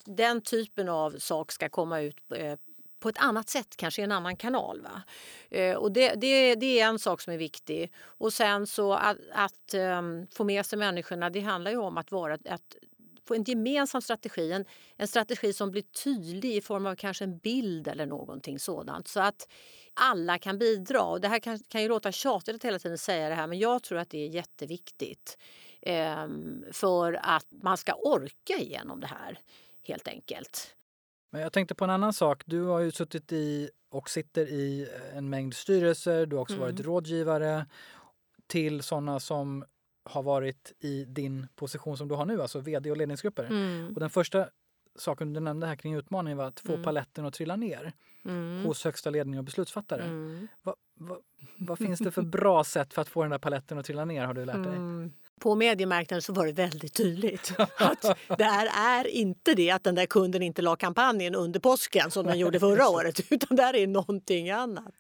den 0.04 0.40
typen 0.40 0.88
av 0.88 1.10
sak 1.18 1.52
ska 1.52 1.68
komma 1.68 2.00
ut 2.00 2.16
eh, 2.34 2.58
på 3.00 3.09
ett 3.09 3.19
annat 3.19 3.49
sätt, 3.49 3.76
kanske 3.76 4.02
i 4.02 4.04
en 4.04 4.12
annan 4.12 4.37
kanal. 4.37 4.80
Va? 4.80 5.02
Eh, 5.50 5.76
och 5.76 5.92
det, 5.92 6.14
det, 6.14 6.54
det, 6.54 6.80
är 6.80 6.87
en 6.87 6.99
sak 6.99 7.21
som 7.21 7.33
är 7.33 7.38
viktig. 7.38 7.92
Och 7.99 8.33
sen 8.33 8.66
så 8.66 8.92
att, 8.92 9.16
att 9.33 9.75
um, 9.75 10.26
få 10.26 10.45
med 10.45 10.66
sig 10.66 10.78
människorna, 10.78 11.30
det 11.30 11.40
handlar 11.40 11.71
ju 11.71 11.76
om 11.76 11.99
att 11.99 12.12
vara 12.12 12.35
att 12.35 12.76
få 13.25 13.35
en 13.35 13.45
gemensam 13.45 14.02
strategi. 14.02 14.52
En, 14.52 14.64
en 14.97 15.09
strategi 15.09 15.52
som 15.52 15.71
blir 15.71 15.83
tydlig 15.83 16.57
i 16.57 16.61
form 16.61 16.87
av 16.87 16.95
kanske 16.95 17.25
en 17.25 17.38
bild 17.38 17.88
eller 17.88 18.07
någonting 18.07 18.59
sådant. 18.59 19.09
Så 19.09 19.21
att 19.21 19.49
alla 19.95 20.38
kan 20.38 20.59
bidra. 20.59 21.02
Och 21.02 21.21
det 21.21 21.28
här 21.28 21.38
kan, 21.38 21.59
kan 21.59 21.83
ju 21.83 21.88
låta 21.88 22.12
tjatigt 22.12 22.54
att 22.54 22.64
hela 22.64 22.78
tiden 22.78 22.99
säga 22.99 23.28
det 23.28 23.35
här 23.35 23.47
men 23.47 23.59
jag 23.59 23.83
tror 23.83 23.99
att 23.99 24.11
det 24.11 24.19
är 24.19 24.28
jätteviktigt 24.28 25.38
eh, 25.83 26.28
för 26.73 27.21
att 27.23 27.47
man 27.62 27.76
ska 27.76 27.95
orka 27.95 28.59
igenom 28.59 29.00
det 29.00 29.07
här 29.07 29.38
helt 29.83 30.09
enkelt. 30.09 30.75
Men 31.30 31.42
jag 31.42 31.52
tänkte 31.52 31.75
på 31.75 31.84
en 31.84 31.90
annan 31.90 32.12
sak. 32.12 32.42
Du 32.46 32.62
har 32.62 32.80
ju 32.80 32.90
suttit 32.90 33.32
i 33.32 33.70
och 33.90 34.10
sitter 34.10 34.46
i 34.46 34.88
en 35.14 35.30
mängd 35.30 35.54
styrelser. 35.54 36.26
Du 36.26 36.37
har 36.37 36.42
också 36.42 36.54
mm. 36.54 36.66
varit 36.66 36.80
rådgivare 36.80 37.66
till 38.46 38.82
sådana 38.82 39.20
som 39.20 39.64
har 40.04 40.22
varit 40.22 40.72
i 40.80 41.04
din 41.04 41.49
position 41.56 41.96
som 41.96 42.08
du 42.08 42.14
har 42.14 42.25
nu, 42.25 42.42
alltså 42.42 42.60
vd 42.60 42.90
och 42.90 42.96
ledningsgrupper. 42.96 43.44
Mm. 43.44 43.92
Och 43.94 44.00
den 44.00 44.10
första 44.10 44.49
saken 44.96 45.32
du 45.32 45.40
nämnde 45.40 45.66
här 45.66 45.76
kring 45.76 45.94
utmaningen 45.94 46.38
var 46.38 46.44
att 46.44 46.60
få 46.60 46.72
mm. 46.72 46.84
paletten 46.84 47.26
att 47.26 47.34
trilla 47.34 47.56
ner 47.56 47.92
mm. 48.25 48.64
hos 48.64 48.84
högsta 48.84 49.10
ledning 49.10 49.38
och 49.38 49.44
beslutsfattare. 49.44 50.02
Mm. 50.02 50.49
Va, 50.62 50.75
va, 50.94 51.18
vad 51.58 51.78
finns 51.78 51.99
det 51.99 52.10
för 52.10 52.22
bra 52.38 52.64
sätt 52.64 52.94
för 52.94 53.02
att 53.02 53.08
få 53.08 53.22
den 53.22 53.30
där 53.30 53.38
paletten 53.38 53.78
att 53.78 53.87
trilla 53.87 54.04
ner 54.04 54.25
har 54.25 54.34
du 54.34 54.44
lärt 54.44 54.64
dig? 54.64 55.10
På 55.40 55.54
mediemarknaden 55.54 56.23
så 56.23 56.32
var 56.32 56.47
det 56.47 56.52
väldigt 56.52 56.94
tydligt 56.94 57.52
att 57.76 58.18
det 58.38 58.44
här 58.44 58.68
är 59.00 59.06
inte 59.06 59.54
det 59.54 59.70
att 59.70 59.85
den 59.85 59.94
där 59.94 60.06
kunden 60.06 60.42
inte 60.42 60.62
la 60.62 60.76
kampanjen 60.76 61.35
under 61.35 61.61
påsken 61.61 62.11
som 62.11 62.26
den 62.26 62.38
gjorde 62.38 62.61
förra 62.61 62.88
året 62.88 63.20
utan 63.32 63.56
det 63.56 63.62
här 63.62 63.76
är 63.76 63.87
någonting 63.87 64.50
annat. 64.50 64.94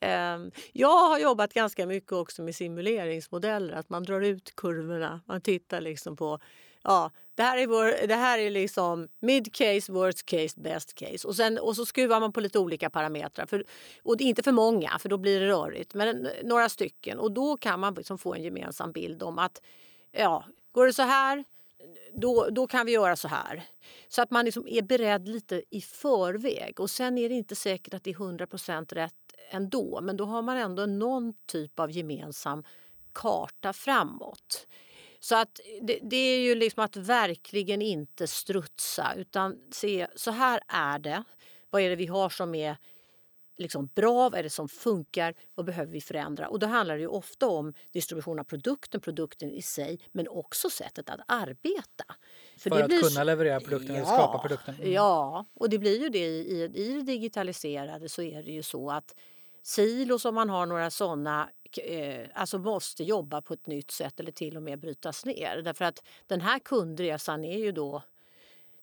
Ehm, 0.00 0.50
jag 0.72 1.08
har 1.08 1.18
jobbat 1.18 1.52
ganska 1.52 1.86
mycket 1.86 2.12
också 2.12 2.42
med 2.42 2.54
simuleringsmodeller, 2.54 3.74
att 3.74 3.90
man 3.90 4.02
drar 4.02 4.20
ut 4.20 4.56
kurvorna. 4.56 5.20
Man 5.26 5.40
tittar 5.40 5.80
liksom 5.80 6.16
på 6.16 6.38
ja, 6.86 7.10
det 7.34 7.42
här 7.42 7.58
är, 7.58 7.66
vår, 7.66 8.06
det 8.06 8.14
här 8.14 8.38
är 8.38 8.50
liksom 8.50 9.08
mid 9.20 9.52
case, 9.54 9.92
worst 9.92 10.26
case, 10.26 10.60
best 10.60 10.94
case. 10.94 11.28
Och, 11.28 11.36
sen, 11.36 11.58
och 11.58 11.76
så 11.76 11.86
skruvar 11.86 12.20
man 12.20 12.32
på 12.32 12.40
lite 12.40 12.58
olika 12.58 12.90
parametrar. 12.90 13.46
För, 13.46 13.64
och 14.02 14.20
inte 14.20 14.42
för 14.42 14.52
många, 14.52 14.98
för 14.98 15.08
då 15.08 15.16
blir 15.16 15.40
det 15.40 15.46
rörigt, 15.46 15.94
men 15.94 16.28
några 16.44 16.68
stycken. 16.68 17.18
Och 17.18 17.32
då 17.32 17.56
kan 17.56 17.80
man 17.80 17.94
liksom 17.94 18.18
få 18.18 18.34
en 18.34 18.42
gemensam 18.42 18.92
bild 18.92 19.22
om 19.22 19.38
att 19.38 19.62
ja, 20.12 20.44
går 20.72 20.86
det 20.86 20.92
så 20.92 21.02
här, 21.02 21.44
då, 22.12 22.48
då 22.50 22.66
kan 22.66 22.86
vi 22.86 22.92
göra 22.92 23.16
så 23.16 23.28
här. 23.28 23.62
Så 24.08 24.22
att 24.22 24.30
man 24.30 24.44
liksom 24.44 24.68
är 24.68 24.82
beredd 24.82 25.28
lite 25.28 25.62
i 25.70 25.80
förväg. 25.80 26.80
Och 26.80 26.90
Sen 26.90 27.18
är 27.18 27.28
det 27.28 27.34
inte 27.34 27.56
säkert 27.56 27.94
att 27.94 28.04
det 28.04 28.10
är 28.10 28.14
100% 28.14 28.94
rätt 28.94 29.14
ändå 29.50 30.00
men 30.02 30.16
då 30.16 30.24
har 30.24 30.42
man 30.42 30.56
ändå 30.56 30.86
någon 30.86 31.34
typ 31.46 31.80
av 31.80 31.90
gemensam 31.90 32.64
karta 33.12 33.72
framåt. 33.72 34.66
Så 35.26 35.34
att 35.34 35.60
det, 35.82 35.98
det, 36.02 36.16
är 36.16 36.38
ju 36.38 36.54
liksom 36.54 36.84
att 36.84 36.96
verkligen 36.96 37.82
inte 37.82 38.26
strutsa 38.26 39.14
utan 39.16 39.58
se 39.70 40.06
så 40.16 40.30
här 40.30 40.60
är 40.68 40.98
det. 40.98 41.24
Vad 41.70 41.82
är 41.82 41.90
det 41.90 41.96
vi 41.96 42.06
har 42.06 42.28
som 42.28 42.54
är 42.54 42.76
liksom 43.56 43.88
bra? 43.94 44.28
Vad 44.28 44.34
är 44.34 44.42
det 44.42 44.50
som 44.50 44.68
funkar? 44.68 45.34
Vad 45.54 45.66
behöver 45.66 45.92
vi 45.92 46.00
förändra? 46.00 46.48
Och 46.48 46.58
då 46.58 46.66
handlar 46.66 46.98
det 46.98 47.06
ofta 47.06 47.46
om 47.46 47.74
distribution 47.92 48.38
av 48.38 48.44
produkten, 48.44 49.00
produkten 49.00 49.50
i 49.50 49.62
sig 49.62 50.00
men 50.12 50.28
också 50.28 50.70
sättet 50.70 51.10
att 51.10 51.20
arbeta. 51.26 52.04
För, 52.58 52.70
För 52.70 52.80
att 52.80 52.88
blir... 52.88 53.02
kunna 53.02 53.24
leverera 53.24 53.60
produkten 53.60 53.96
ja, 53.96 54.02
eller 54.02 54.06
skapa 54.06 54.38
produkten? 54.38 54.74
Mm. 54.74 54.92
Ja, 54.92 55.44
och 55.54 55.70
det 55.70 55.78
blir 55.78 56.00
ju 56.00 56.08
det 56.08 56.26
i, 56.26 56.38
i, 56.38 56.62
i 56.74 56.92
det 56.92 57.02
digitaliserade 57.02 58.08
så 58.08 58.22
är 58.22 58.42
det 58.42 58.52
ju 58.52 58.62
så 58.62 58.90
att 58.90 59.14
silos 59.62 60.24
om 60.24 60.34
man 60.34 60.50
har 60.50 60.66
några 60.66 60.90
sådana 60.90 61.48
alltså 62.34 62.58
måste 62.58 63.04
jobba 63.04 63.42
på 63.42 63.54
ett 63.54 63.66
nytt 63.66 63.90
sätt 63.90 64.20
eller 64.20 64.32
till 64.32 64.56
och 64.56 64.62
med 64.62 64.78
brytas 64.78 65.24
ner. 65.24 65.62
Därför 65.62 65.84
att 65.84 66.04
den 66.26 66.40
här 66.40 66.58
kundresan 66.58 67.44
är 67.44 67.58
ju 67.58 67.72
då 67.72 68.02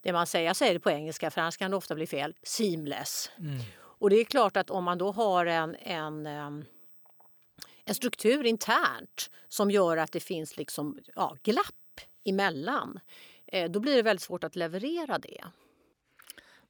det 0.01 0.13
man 0.13 0.27
säger, 0.27 0.47
jag 0.47 0.55
säger 0.55 0.73
det 0.73 0.79
på 0.79 0.91
engelska 0.91 1.31
för 1.31 1.41
annars 1.41 1.57
kan 1.57 1.71
det 1.71 1.77
ofta 1.77 1.95
bli 1.95 2.07
fel, 2.07 2.35
seamless. 2.43 3.31
Mm. 3.39 3.59
Och 3.75 4.09
det 4.09 4.15
är 4.15 4.25
klart 4.25 4.57
att 4.57 4.69
om 4.69 4.83
man 4.83 4.97
då 4.97 5.11
har 5.11 5.45
en, 5.45 5.75
en, 5.75 6.25
en 7.85 7.95
struktur 7.95 8.45
internt 8.45 9.29
som 9.47 9.71
gör 9.71 9.97
att 9.97 10.11
det 10.11 10.19
finns 10.19 10.57
liksom, 10.57 10.99
ja, 11.15 11.37
glapp 11.43 11.65
emellan, 12.25 12.99
eh, 13.47 13.71
då 13.71 13.79
blir 13.79 13.95
det 13.95 14.01
väldigt 14.01 14.23
svårt 14.23 14.43
att 14.43 14.55
leverera 14.55 15.17
det. 15.17 15.43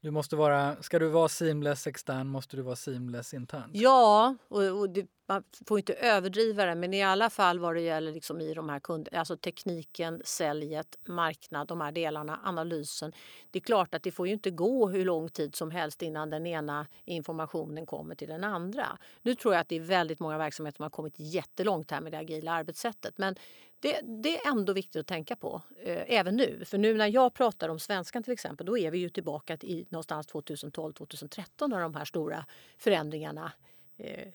Du 0.01 0.11
måste 0.11 0.35
vara, 0.35 0.83
ska 0.83 0.99
du 0.99 1.09
vara 1.09 1.29
seamless 1.29 1.87
extern 1.87 2.27
måste 2.27 2.55
du 2.55 2.61
vara 2.61 2.75
seamless 2.75 3.33
internt. 3.33 3.71
Ja, 3.73 4.35
och, 4.47 4.63
och 4.63 4.89
det, 4.89 5.07
man 5.25 5.43
får 5.67 5.79
inte 5.79 5.93
överdriva 5.93 6.65
det 6.65 6.75
men 6.75 6.93
i 6.93 7.03
alla 7.03 7.29
fall 7.29 7.59
vad 7.59 7.75
det 7.75 7.81
gäller 7.81 8.11
liksom 8.11 8.41
i 8.41 8.53
de 8.53 8.69
här 8.69 8.79
kund, 8.79 9.09
alltså 9.11 9.37
tekniken, 9.37 10.21
säljet, 10.25 10.97
marknad, 11.05 11.67
de 11.67 11.81
här 11.81 11.91
delarna, 11.91 12.39
analysen. 12.43 13.13
Det 13.51 13.59
är 13.59 13.63
klart 13.63 13.95
att 13.95 14.03
det 14.03 14.11
får 14.11 14.27
ju 14.27 14.33
inte 14.33 14.51
gå 14.51 14.89
hur 14.89 15.05
lång 15.05 15.29
tid 15.29 15.55
som 15.55 15.71
helst 15.71 16.01
innan 16.01 16.29
den 16.29 16.45
ena 16.45 16.87
informationen 17.05 17.85
kommer 17.85 18.15
till 18.15 18.27
den 18.27 18.43
andra. 18.43 18.97
Nu 19.21 19.35
tror 19.35 19.53
jag 19.53 19.61
att 19.61 19.69
det 19.69 19.75
är 19.75 19.79
väldigt 19.79 20.19
många 20.19 20.37
verksamheter 20.37 20.75
som 20.75 20.83
har 20.83 20.89
kommit 20.89 21.15
jättelångt 21.17 21.91
här 21.91 22.01
med 22.01 22.11
det 22.11 22.17
agila 22.17 22.51
arbetssättet 22.51 23.17
men 23.17 23.35
det, 23.79 24.01
det, 24.03 24.37
är 24.37 24.51
ändå 24.51 24.73
viktigt 24.73 24.99
att 24.99 25.07
tänka 25.07 25.35
på, 25.35 25.61
eh, 25.83 26.03
även 26.07 26.35
nu. 26.35 26.65
För 26.65 26.77
nu 26.77 26.93
när 26.93 27.07
jag 27.07 27.33
pratar 27.33 27.69
om 27.69 27.79
svenskan 27.79 28.23
till 28.23 28.33
exempel, 28.33 28.65
då 28.65 28.77
är 28.77 28.91
vi 28.91 28.97
ju 28.97 29.09
tillbaka 29.09 29.57
i 29.61 29.85
någonstans 29.89 30.27
2012-2013 30.27 31.67
när 31.67 31.79
de 31.79 31.95
här 31.95 32.05
stora 32.05 32.45
förändringarna 32.77 33.51
eh, 33.97 34.27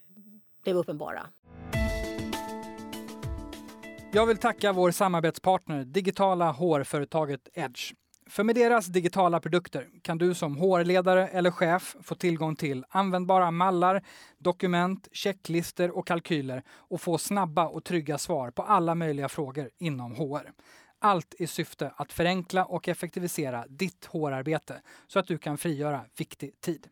blev 0.69 0.77
uppenbara. 0.77 1.27
Jag 4.13 4.27
vill 4.27 4.37
tacka 4.37 4.73
vår 4.73 4.91
samarbetspartner, 4.91 5.85
digitala 5.85 6.51
hårföretaget 6.51 7.49
Edge. 7.55 7.93
För 8.27 8.45
med 8.45 8.55
deras 8.55 8.87
digitala 8.87 9.41
produkter 9.41 9.89
kan 10.03 10.19
du 10.19 10.35
som 10.35 10.57
HR-ledare 10.57 11.29
eller 11.29 11.51
chef 11.51 11.97
få 12.03 12.15
tillgång 12.15 12.57
till 12.57 12.85
användbara 12.89 13.51
mallar, 13.51 14.03
dokument, 14.39 15.09
checklister 15.13 15.91
och 15.99 16.07
kalkyler 16.07 16.63
och 16.71 17.01
få 17.01 17.19
snabba 17.19 17.69
och 17.69 17.85
trygga 17.85 18.19
svar 18.19 18.51
på 18.51 18.63
alla 18.63 18.95
möjliga 18.95 19.29
frågor 19.29 19.71
inom 19.79 20.15
HR. 20.15 20.53
Allt 20.99 21.35
i 21.39 21.47
syfte 21.47 21.93
att 21.97 22.13
förenkla 22.13 22.65
och 22.65 22.89
effektivisera 22.89 23.65
ditt 23.69 24.05
hårarbete 24.05 24.81
så 25.07 25.19
att 25.19 25.27
du 25.27 25.39
kan 25.39 25.59
frigöra 25.59 26.01
viktig 26.17 26.61
tid. 26.61 26.89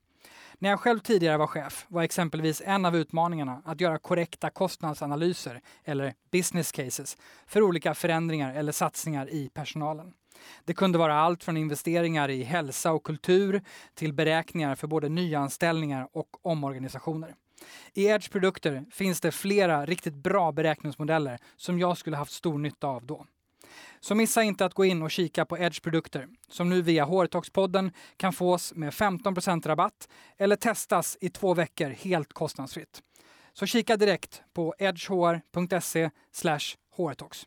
När 0.59 0.71
jag 0.71 0.81
själv 0.81 0.99
tidigare 0.99 1.37
var 1.37 1.47
chef 1.47 1.87
var 1.89 2.03
exempelvis 2.03 2.63
en 2.65 2.85
av 2.85 2.97
utmaningarna 2.97 3.63
att 3.65 3.81
göra 3.81 3.99
korrekta 3.99 4.51
kostnadsanalyser 4.51 5.61
eller 5.85 6.15
business 6.33 6.73
cases 6.73 7.17
för 7.47 7.63
olika 7.63 7.95
förändringar 7.95 8.55
eller 8.55 8.73
satsningar 8.73 9.31
i 9.31 9.49
personalen. 9.55 10.13
Det 10.65 10.75
kunde 10.75 10.99
vara 10.99 11.15
allt 11.15 11.45
från 11.45 11.57
investeringar 11.57 12.29
i 12.29 12.43
hälsa 12.43 12.93
och 12.93 13.05
kultur 13.05 13.63
till 13.95 14.13
beräkningar 14.13 14.75
för 14.75 14.87
både 14.87 15.09
nyanställningar 15.09 16.09
och 16.13 16.29
omorganisationer. 16.43 17.35
I 17.93 18.07
Edge 18.07 18.31
produkter 18.31 18.85
finns 18.91 19.21
det 19.21 19.33
flera 19.33 19.87
riktigt 19.87 20.15
bra 20.15 20.53
beräkningsmodeller 20.53 21.39
som 21.57 21.79
jag 21.79 21.99
skulle 21.99 22.17
haft 22.17 22.33
stor 22.33 22.59
nytta 22.59 22.87
av 22.87 23.07
då. 23.07 23.27
Så 24.01 24.15
missa 24.15 24.43
inte 24.43 24.65
att 24.65 24.75
gå 24.75 24.85
in 24.85 25.03
och 25.03 25.11
kika 25.11 25.45
på 25.45 25.59
Edge 25.59 25.83
produkter 25.83 26.29
som 26.49 26.69
nu 26.69 26.83
via 26.83 27.05
HR-talks-podden 27.05 27.91
kan 28.17 28.33
fås 28.33 28.75
med 28.75 28.95
15 28.95 29.35
rabatt 29.65 30.09
eller 30.39 30.57
testas 30.57 31.19
i 31.21 31.29
två 31.29 31.55
veckor 31.55 31.89
helt 31.89 32.33
kostnadsfritt. 32.33 33.03
Så 33.53 33.67
kika 33.67 33.97
direkt 33.97 34.43
på 34.55 34.75
edgehr.se 34.79 36.11
hrtalks. 36.97 37.47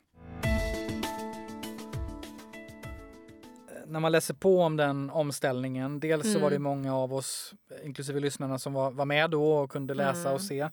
när 3.89 3.99
man 3.99 4.11
läser 4.11 4.33
på 4.33 4.61
om 4.61 4.77
den 4.77 5.09
omställningen, 5.09 5.99
dels 5.99 6.23
mm. 6.23 6.33
så 6.33 6.39
var 6.39 6.49
det 6.49 6.55
mm. 6.55 6.63
många 6.63 6.95
av 6.95 7.13
oss, 7.13 7.53
inklusive 7.83 8.19
lyssnarna, 8.19 8.59
som 8.59 8.73
var, 8.73 8.91
var 8.91 9.05
med 9.05 9.29
då 9.29 9.53
och 9.53 9.71
kunde 9.71 9.93
läsa 9.93 10.21
mm. 10.21 10.33
och 10.33 10.41
se. 10.41 10.69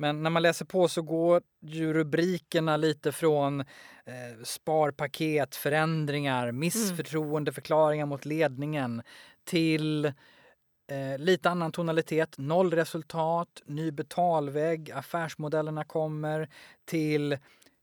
Men 0.00 0.22
när 0.22 0.30
man 0.30 0.42
läser 0.42 0.64
på 0.64 0.88
så 0.88 1.02
går 1.02 1.42
ju 1.60 1.92
rubrikerna 1.92 2.76
lite 2.76 3.12
från 3.12 3.60
eh, 3.60 4.42
sparpaket, 4.44 5.56
förändringar, 5.56 6.42
mm. 6.42 6.58
missförtroendeförklaringar 6.58 8.06
mot 8.06 8.24
ledningen 8.24 9.02
till 9.44 10.04
eh, 10.04 11.18
lite 11.18 11.50
annan 11.50 11.72
tonalitet, 11.72 12.38
nollresultat, 12.38 13.62
ny 13.66 13.90
betalvägg, 13.90 14.90
affärsmodellerna 14.90 15.84
kommer 15.84 16.48
till 16.84 17.38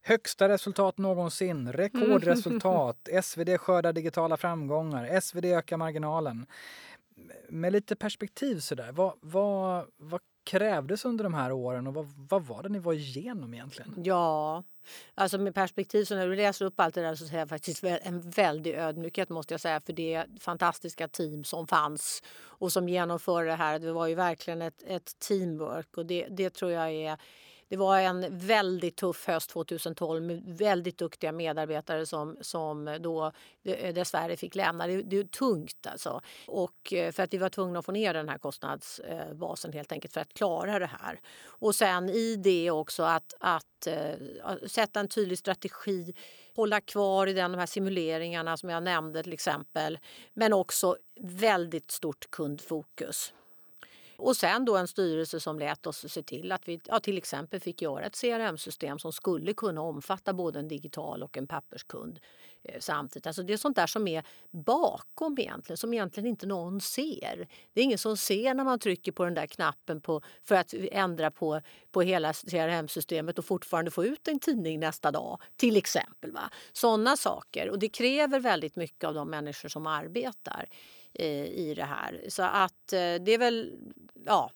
Högsta 0.07 0.49
resultat 0.49 0.97
någonsin, 0.97 1.73
rekordresultat, 1.73 3.09
SvD 3.23 3.57
skördar 3.57 3.93
digitala 3.93 4.37
framgångar, 4.37 5.19
SvD 5.21 5.45
ökar 5.45 5.77
marginalen. 5.77 6.45
Med 7.49 7.73
lite 7.73 7.95
perspektiv 7.95 8.59
sådär, 8.59 8.91
vad, 8.91 9.13
vad, 9.21 9.85
vad 9.97 10.21
krävdes 10.45 11.05
under 11.05 11.23
de 11.23 11.33
här 11.33 11.51
åren 11.51 11.87
och 11.87 11.93
vad, 11.93 12.05
vad 12.29 12.45
var 12.45 12.63
det 12.63 12.69
ni 12.69 12.79
var 12.79 12.93
igenom 12.93 13.53
egentligen? 13.53 13.93
Ja, 14.03 14.63
alltså 15.15 15.37
med 15.37 15.55
perspektiv 15.55 16.05
så 16.05 16.15
när 16.15 16.27
du 16.27 16.35
läser 16.35 16.65
upp 16.65 16.79
allt 16.79 16.95
det 16.95 17.01
där 17.01 17.15
så 17.15 17.25
ser 17.25 17.39
jag 17.39 17.49
faktiskt 17.49 17.83
en 17.83 18.29
väldig 18.29 18.75
ödmjukhet 18.75 19.29
måste 19.29 19.53
jag 19.53 19.61
säga 19.61 19.81
för 19.81 19.93
det 19.93 20.25
fantastiska 20.39 21.07
team 21.07 21.43
som 21.43 21.67
fanns 21.67 22.23
och 22.37 22.71
som 22.71 22.89
genomförde 22.89 23.47
det 23.47 23.55
här. 23.55 23.79
Det 23.79 23.93
var 23.93 24.07
ju 24.07 24.15
verkligen 24.15 24.61
ett, 24.61 24.83
ett 24.87 25.19
teamwork 25.19 25.97
och 25.97 26.05
det, 26.05 26.27
det 26.29 26.49
tror 26.49 26.71
jag 26.71 26.91
är 26.91 27.17
det 27.69 27.77
var 27.77 27.99
en 27.99 28.37
väldigt 28.37 28.95
tuff 28.95 29.27
höst 29.27 29.49
2012 29.49 30.23
med 30.23 30.41
väldigt 30.45 30.97
duktiga 30.97 31.31
medarbetare 31.31 32.05
som, 32.05 32.37
som 32.41 32.97
då 33.01 33.31
eh, 33.63 33.93
dessvärre 33.93 34.37
fick 34.37 34.55
lämna. 34.55 34.87
Det, 34.87 35.01
det 35.01 35.17
är 35.17 35.23
tungt 35.23 35.87
alltså. 35.87 36.21
Och 36.47 36.93
eh, 36.93 37.11
för 37.11 37.23
att 37.23 37.33
vi 37.33 37.37
var 37.37 37.49
tvungna 37.49 37.79
att 37.79 37.85
få 37.85 37.91
ner 37.91 38.13
den 38.13 38.29
här 38.29 38.37
kostnadsbasen 38.37 39.73
helt 39.73 39.91
enkelt 39.91 40.13
för 40.13 40.21
att 40.21 40.33
klara 40.33 40.79
det 40.79 40.89
här. 41.01 41.19
Och 41.45 41.75
sen 41.75 42.09
i 42.09 42.35
det 42.35 42.71
också 42.71 43.03
att, 43.03 43.33
att 43.39 43.87
eh, 43.87 44.13
sätta 44.67 44.99
en 44.99 45.07
tydlig 45.07 45.37
strategi 45.37 46.13
hålla 46.55 46.81
kvar 46.81 47.27
i 47.27 47.33
den, 47.33 47.51
de 47.51 47.57
här 47.57 47.65
simuleringarna 47.65 48.57
som 48.57 48.69
jag 48.69 48.83
nämnde 48.83 49.23
till 49.23 49.33
exempel. 49.33 49.99
Men 50.33 50.53
också 50.53 50.97
väldigt 51.19 51.91
stort 51.91 52.31
kundfokus. 52.31 53.33
Och 54.17 54.37
sen 54.37 54.65
då 54.65 54.77
en 54.77 54.87
styrelse 54.87 55.39
som 55.39 55.59
lät 55.59 55.87
oss 55.87 56.11
se 56.11 56.23
till 56.23 56.51
att 56.51 56.67
vi 56.67 56.79
ja, 56.85 56.99
till 56.99 57.17
exempel 57.17 57.59
fick 57.59 57.81
göra 57.81 58.05
ett 58.05 58.21
CRM-system 58.21 58.99
som 58.99 59.13
skulle 59.13 59.53
kunna 59.53 59.81
omfatta 59.81 60.33
både 60.33 60.59
en 60.59 60.67
digital 60.67 61.23
och 61.23 61.37
en 61.37 61.47
papperskund 61.47 62.19
eh, 62.63 62.79
samtidigt. 62.79 63.27
Alltså 63.27 63.43
det 63.43 63.53
är 63.53 63.57
sånt 63.57 63.75
där 63.75 63.87
som 63.87 64.07
är 64.07 64.23
bakom 64.51 65.35
egentligen, 65.39 65.77
som 65.77 65.93
egentligen 65.93 66.29
inte 66.29 66.47
någon 66.47 66.81
ser. 66.81 67.47
Det 67.73 67.81
är 67.81 67.83
ingen 67.83 67.97
som 67.97 68.17
ser 68.17 68.53
när 68.53 68.63
man 68.63 68.79
trycker 68.79 69.11
på 69.11 69.23
den 69.23 69.33
där 69.33 69.47
knappen 69.47 70.01
på, 70.01 70.21
för 70.43 70.55
att 70.55 70.73
ändra 70.91 71.31
på, 71.31 71.61
på 71.91 72.01
hela 72.01 72.33
CRM-systemet 72.33 73.39
och 73.39 73.45
fortfarande 73.45 73.91
få 73.91 74.05
ut 74.05 74.27
en 74.27 74.39
tidning 74.39 74.79
nästa 74.79 75.11
dag, 75.11 75.41
till 75.55 75.77
exempel. 75.77 76.31
Va? 76.31 76.49
Sådana 76.73 77.17
saker. 77.17 77.69
Och 77.69 77.79
det 77.79 77.89
kräver 77.89 78.39
väldigt 78.39 78.75
mycket 78.75 79.03
av 79.03 79.13
de 79.13 79.29
människor 79.29 79.69
som 79.69 79.87
arbetar 79.87 80.65
i 81.23 81.73
det 81.75 81.83
här. 81.83 82.25
Så 82.27 82.43
att 82.43 82.93
eh, 82.93 82.97
det 82.97 83.31
är 83.31 83.37
väl, 83.37 83.77
ja, 84.25 84.51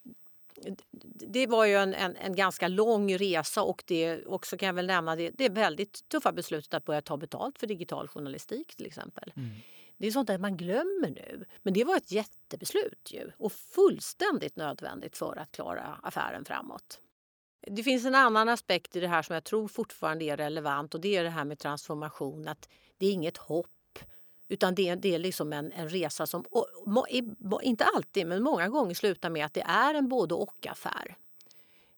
det 1.04 1.48
var 1.48 1.66
ju 1.66 1.76
en, 1.76 1.94
en, 1.94 2.16
en, 2.16 2.36
ganska 2.36 2.68
lång 2.68 3.18
resa 3.18 3.64
och 3.64 3.84
det 3.88 4.26
också 4.26 4.58
kan 4.58 4.68
jag 4.68 4.74
väl 4.74 4.88
nämna 4.88 5.16
det, 5.16 5.30
det 5.30 5.46
är 5.46 5.50
väldigt 5.50 6.10
tuffa 6.10 6.32
beslutet 6.32 6.74
att 6.74 6.86
börja 6.86 7.02
ta 7.02 7.18
betalt 7.18 7.60
för 7.60 7.68
digital 7.68 8.08
journalistik 8.08 8.76
till 8.76 8.86
exempel. 8.86 9.34
Mm. 9.36 9.50
Det 9.98 10.08
är 10.08 10.12
sånt 10.12 10.28
där 10.28 10.38
man 10.38 10.58
glömmer 10.58 11.10
nu. 11.10 11.46
Men 11.64 11.74
det 11.74 11.84
var 11.84 11.98
ett 11.98 12.12
jättebeslut 12.12 13.10
ju 13.12 13.32
och 13.38 13.52
fullständigt 13.52 14.56
nödvändigt 14.56 15.18
för 15.18 15.38
att 15.38 15.52
klara 15.52 16.00
affären 16.04 16.46
framåt. 16.46 17.00
Det 17.62 17.84
finns 17.84 18.06
en 18.06 18.16
annan 18.16 18.50
aspekt 18.50 18.96
i 18.96 19.00
det 19.00 19.08
här 19.08 19.22
som 19.22 19.34
jag 19.34 19.44
tror 19.44 19.68
fortfarande 19.68 20.26
är 20.26 20.38
relevant 20.38 20.96
och 20.96 21.02
det 21.02 21.16
är 21.16 21.24
det 21.24 21.30
här 21.30 21.46
med 21.46 21.60
transformation. 21.60 22.48
Att 22.48 22.70
det 22.98 23.06
är 23.06 23.12
inget 23.12 23.38
hopp 23.38 23.68
utan 24.50 24.76
det, 24.76 24.96
det 24.96 25.16
är 25.16 25.20
liksom 25.20 25.54
en, 25.54 25.72
en 25.72 25.90
resa 25.90 26.28
som, 26.28 26.46
och, 26.50 27.08
inte 27.64 27.86
alltid, 27.86 28.28
men 28.28 28.44
många 28.44 28.70
gånger 28.70 28.94
slutar 28.94 29.30
med 29.30 29.46
att 29.46 29.54
det 29.54 29.62
är 29.62 29.94
en 29.94 30.08
både 30.10 30.36
och-affär. 30.36 31.16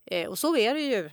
Eh, 0.06 0.30
och 0.30 0.40
så 0.40 0.58
är 0.58 0.74
det 0.74 0.82
ju 0.82 1.10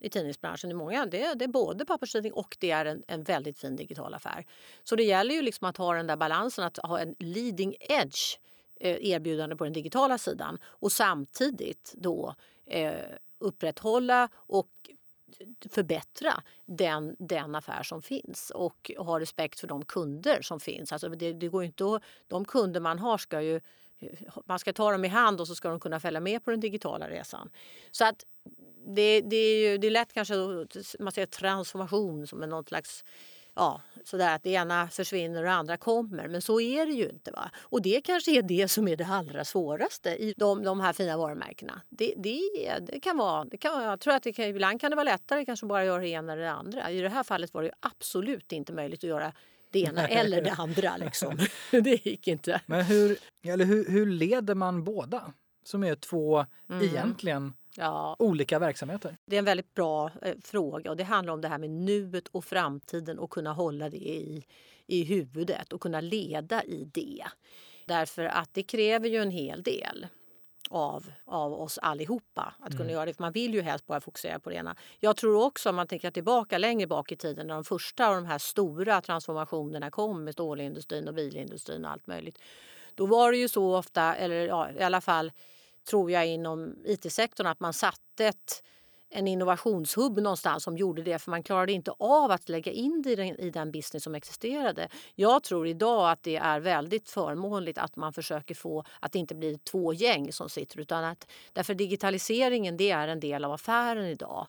i 0.00 0.08
tidningsbranschen. 0.08 0.70
I 0.70 0.74
många, 0.74 1.06
det, 1.06 1.34
det 1.34 1.44
är 1.44 1.48
både 1.48 1.84
papperstidning 1.84 2.32
och 2.32 2.56
det 2.60 2.70
är 2.70 2.84
en, 2.84 3.02
en 3.06 3.22
väldigt 3.22 3.58
fin 3.58 3.76
digital 3.76 4.14
affär. 4.14 4.46
Så 4.84 4.96
det 4.96 5.04
gäller 5.04 5.34
ju 5.34 5.42
liksom 5.42 5.68
att 5.68 5.76
ha 5.76 5.94
den 5.94 6.06
där 6.06 6.16
balansen, 6.16 6.64
att 6.64 6.76
ha 6.76 6.98
en 6.98 7.14
leading 7.18 7.76
edge 7.80 8.38
eh, 8.80 9.10
erbjudande 9.10 9.56
på 9.56 9.64
den 9.64 9.72
digitala 9.72 10.18
sidan 10.18 10.58
och 10.64 10.92
samtidigt 10.92 11.94
då 11.96 12.34
eh, 12.66 12.94
upprätthålla 13.40 14.28
och 14.34 14.70
förbättra 15.70 16.42
den, 16.66 17.16
den 17.18 17.54
affär 17.54 17.82
som 17.82 18.02
finns 18.02 18.50
och 18.50 18.90
ha 18.98 19.20
respekt 19.20 19.60
för 19.60 19.66
de 19.66 19.84
kunder 19.84 20.42
som 20.42 20.60
finns. 20.60 20.92
Alltså 20.92 21.08
det, 21.08 21.32
det 21.32 21.48
går 21.48 21.64
inte 21.64 21.84
att, 21.84 22.02
de 22.28 22.44
kunder 22.44 22.80
man 22.80 22.98
har 22.98 23.18
ska 23.18 23.42
ju 23.42 23.60
man 24.44 24.58
ska 24.58 24.72
ta 24.72 24.92
dem 24.92 25.04
i 25.04 25.08
hand 25.08 25.40
och 25.40 25.46
så 25.46 25.54
ska 25.54 25.68
de 25.68 25.80
kunna 25.80 26.00
följa 26.00 26.20
med 26.20 26.44
på 26.44 26.50
den 26.50 26.60
digitala 26.60 27.08
resan. 27.08 27.50
Så 27.90 28.04
att 28.04 28.24
det, 28.86 29.20
det 29.20 29.36
är 29.36 29.70
ju 29.70 29.78
det 29.78 29.86
är 29.86 29.90
lätt 29.90 30.12
kanske 30.12 30.34
att 30.34 30.76
man 30.98 31.12
ser 31.12 31.26
transformation 31.26 32.26
som 32.26 32.42
är 32.42 32.46
något 32.46 32.68
slags 32.68 33.04
ja, 33.58 33.80
sådär 34.04 34.34
att 34.34 34.42
det 34.42 34.50
ena 34.50 34.88
försvinner 34.88 35.38
och 35.38 35.44
det 35.44 35.52
andra 35.52 35.76
kommer. 35.76 36.28
Men 36.28 36.42
så 36.42 36.60
är 36.60 36.86
det 36.86 36.92
ju 36.92 37.08
inte. 37.08 37.30
Va? 37.30 37.50
Och 37.58 37.82
det 37.82 38.00
kanske 38.00 38.30
är 38.38 38.42
det 38.42 38.68
som 38.68 38.88
är 38.88 38.96
det 38.96 39.06
allra 39.06 39.44
svåraste 39.44 40.10
i 40.10 40.34
de, 40.36 40.62
de 40.62 40.80
här 40.80 40.92
fina 40.92 41.16
varumärkena. 41.16 41.82
Det, 41.88 42.14
det, 42.16 42.40
det 42.80 43.00
kan 43.00 43.16
vara, 43.16 43.44
det 43.44 43.56
kan, 43.56 43.82
jag 43.82 44.00
tror 44.00 44.14
att 44.14 44.22
det 44.22 44.32
kan, 44.32 44.44
ibland 44.44 44.80
kan 44.80 44.90
det 44.90 44.96
vara 44.96 45.04
lättare 45.04 45.44
kanske 45.44 45.66
bara 45.66 45.84
göra 45.84 46.02
det 46.02 46.08
ena 46.08 46.32
eller 46.32 46.42
det 46.42 46.52
andra. 46.52 46.90
I 46.90 47.00
det 47.00 47.08
här 47.08 47.22
fallet 47.22 47.54
var 47.54 47.62
det 47.62 47.72
absolut 47.80 48.52
inte 48.52 48.72
möjligt 48.72 49.04
att 49.04 49.10
göra 49.10 49.32
det 49.70 49.80
ena 49.80 50.08
eller 50.08 50.42
det 50.42 50.50
andra. 50.50 50.96
Liksom. 50.96 51.38
det 51.70 52.06
gick 52.06 52.28
inte. 52.28 52.60
Men 52.66 52.84
hur, 52.84 53.18
eller 53.42 53.64
hur, 53.64 53.90
hur 53.90 54.06
leder 54.06 54.54
man 54.54 54.84
båda? 54.84 55.32
Som 55.64 55.84
är 55.84 55.94
två 55.94 56.46
mm. 56.70 56.84
egentligen 56.84 57.52
ja. 57.78 58.16
olika 58.18 58.58
verksamheter? 58.58 59.16
Det 59.26 59.36
är 59.36 59.38
en 59.38 59.44
väldigt 59.44 59.74
bra 59.74 60.10
eh, 60.22 60.34
fråga 60.44 60.90
och 60.90 60.96
det 60.96 61.04
handlar 61.04 61.32
om 61.32 61.40
det 61.40 61.48
här 61.48 61.58
med 61.58 61.70
nuet 61.70 62.28
och 62.28 62.44
framtiden 62.44 63.18
och 63.18 63.30
kunna 63.30 63.52
hålla 63.52 63.90
det 63.90 63.96
i, 63.96 64.46
i 64.86 65.04
huvudet 65.04 65.72
och 65.72 65.80
kunna 65.80 66.00
leda 66.00 66.64
i 66.64 66.84
det. 66.94 67.24
Därför 67.86 68.24
att 68.24 68.54
det 68.54 68.62
kräver 68.62 69.08
ju 69.08 69.22
en 69.22 69.30
hel 69.30 69.62
del 69.62 70.06
av, 70.70 71.06
av 71.24 71.52
oss 71.52 71.78
allihopa 71.78 72.54
att 72.60 72.70
kunna 72.70 72.84
mm. 72.84 72.94
göra 72.94 73.06
det. 73.06 73.14
För 73.14 73.22
man 73.22 73.32
vill 73.32 73.54
ju 73.54 73.62
helst 73.62 73.86
bara 73.86 74.00
fokusera 74.00 74.38
på 74.38 74.50
det 74.50 74.56
ena. 74.56 74.76
Jag 75.00 75.16
tror 75.16 75.44
också 75.44 75.68
om 75.68 75.76
man 75.76 75.86
tänker 75.86 76.10
tillbaka 76.10 76.58
längre 76.58 76.86
bak 76.86 77.12
i 77.12 77.16
tiden 77.16 77.46
när 77.46 77.54
de 77.54 77.64
första 77.64 78.08
av 78.08 78.14
de 78.14 78.26
här 78.26 78.38
stora 78.38 79.00
transformationerna 79.00 79.90
kom 79.90 80.24
med 80.24 80.34
stålindustrin 80.34 81.08
och 81.08 81.14
bilindustrin 81.14 81.84
och 81.84 81.90
allt 81.90 82.06
möjligt. 82.06 82.38
Då 82.94 83.06
var 83.06 83.32
det 83.32 83.38
ju 83.38 83.48
så 83.48 83.76
ofta, 83.76 84.14
eller 84.14 84.46
ja, 84.46 84.70
i 84.70 84.82
alla 84.82 85.00
fall 85.00 85.32
tror 85.90 86.10
jag 86.10 86.26
inom 86.26 86.76
it-sektorn 86.84 87.46
att 87.46 87.60
man 87.60 87.72
satte 87.72 88.26
ett, 88.26 88.62
en 89.10 89.28
innovationshubb 89.28 90.18
någonstans 90.18 90.64
som 90.64 90.76
gjorde 90.76 91.02
det 91.02 91.18
för 91.18 91.30
man 91.30 91.42
klarade 91.42 91.72
inte 91.72 91.90
av 91.98 92.30
att 92.30 92.48
lägga 92.48 92.72
in 92.72 93.02
det 93.02 93.10
i 93.12 93.16
den, 93.16 93.26
i 93.26 93.50
den 93.50 93.72
business 93.72 94.04
som 94.04 94.14
existerade. 94.14 94.88
Jag 95.14 95.42
tror 95.42 95.66
idag 95.66 96.10
att 96.10 96.22
det 96.22 96.36
är 96.36 96.60
väldigt 96.60 97.08
förmånligt 97.08 97.78
att 97.78 97.96
man 97.96 98.12
försöker 98.12 98.54
få 98.54 98.84
att 99.00 99.12
det 99.12 99.18
inte 99.18 99.34
blir 99.34 99.58
två 99.58 99.92
gäng 99.92 100.32
som 100.32 100.48
sitter 100.48 100.80
utan 100.80 101.04
att 101.04 101.30
därför 101.52 101.74
digitaliseringen 101.74 102.76
det 102.76 102.90
är 102.90 103.08
en 103.08 103.20
del 103.20 103.44
av 103.44 103.52
affären 103.52 104.04
idag. 104.06 104.46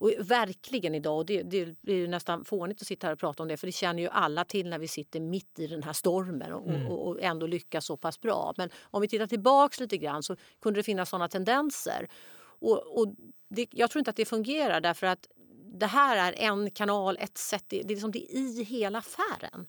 Och 0.00 0.12
verkligen 0.18 0.94
idag, 0.94 1.18
och 1.18 1.26
det, 1.26 1.42
det 1.42 1.92
är 1.92 2.08
nästan 2.08 2.44
fånigt 2.44 2.80
att 2.80 2.86
sitta 2.86 3.06
här 3.06 3.14
och 3.14 3.18
prata 3.18 3.42
om 3.42 3.48
det 3.48 3.56
för 3.56 3.66
det 3.66 3.72
känner 3.72 4.02
ju 4.02 4.08
alla 4.08 4.44
till 4.44 4.70
när 4.70 4.78
vi 4.78 4.88
sitter 4.88 5.20
mitt 5.20 5.58
i 5.58 5.66
den 5.66 5.82
här 5.82 5.92
stormen 5.92 6.52
och, 6.52 6.68
mm. 6.68 6.86
och, 6.86 7.08
och 7.08 7.22
ändå 7.22 7.46
lyckas 7.46 7.86
så 7.86 7.96
pass 7.96 8.20
bra. 8.20 8.54
Men 8.56 8.70
om 8.82 9.02
vi 9.02 9.08
tittar 9.08 9.26
tillbaks 9.26 9.80
lite 9.80 9.96
grann 9.96 10.22
så 10.22 10.36
kunde 10.62 10.80
det 10.80 10.84
finnas 10.84 11.08
sådana 11.10 11.28
tendenser. 11.28 12.08
Och, 12.40 12.98
och 12.98 13.14
det, 13.48 13.66
jag 13.70 13.90
tror 13.90 14.00
inte 14.00 14.10
att 14.10 14.16
det 14.16 14.24
fungerar 14.24 14.80
därför 14.80 15.06
att 15.06 15.28
det 15.74 15.86
här 15.86 16.16
är 16.16 16.32
en 16.32 16.70
kanal, 16.70 17.16
ett 17.20 17.38
sätt. 17.38 17.64
Det, 17.68 17.76
det 17.76 17.84
är 17.84 17.88
liksom 17.88 18.12
det 18.12 18.18
i 18.18 18.62
hela 18.62 18.98
affären. 18.98 19.66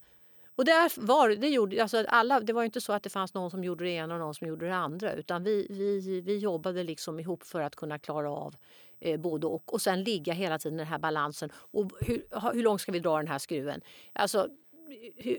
Och 0.61 0.65
där 0.65 0.91
var, 1.01 1.29
det, 1.29 1.49
gjorde, 1.49 1.81
alltså 1.81 2.05
alla, 2.07 2.39
det 2.39 2.53
var 2.53 2.63
inte 2.63 2.81
så 2.81 2.93
att 2.93 3.03
det 3.03 3.09
fanns 3.09 3.33
någon 3.33 3.51
som 3.51 3.63
gjorde 3.63 3.83
det 3.83 3.89
ena 3.89 4.13
och 4.13 4.19
någon 4.19 4.35
som 4.35 4.47
gjorde 4.47 4.67
det 4.67 4.75
andra. 4.75 5.13
Utan 5.13 5.43
vi, 5.43 5.67
vi, 5.69 6.21
vi 6.21 6.37
jobbade 6.37 6.83
liksom 6.83 7.19
ihop 7.19 7.43
för 7.43 7.61
att 7.61 7.75
kunna 7.75 7.99
klara 7.99 8.31
av 8.31 8.55
eh, 8.99 9.19
både 9.19 9.47
och. 9.47 9.73
Och 9.73 9.81
sen 9.81 10.03
ligga 10.03 10.33
hela 10.33 10.59
tiden 10.59 10.75
i 10.75 10.77
den 10.77 10.87
här 10.87 10.99
balansen. 10.99 11.49
Och 11.53 11.91
hur, 12.01 12.51
hur 12.53 12.63
långt 12.63 12.81
ska 12.81 12.91
vi 12.91 12.99
dra 12.99 13.17
den 13.17 13.27
här 13.27 13.39
skruven? 13.39 13.81
Alltså, 14.13 14.47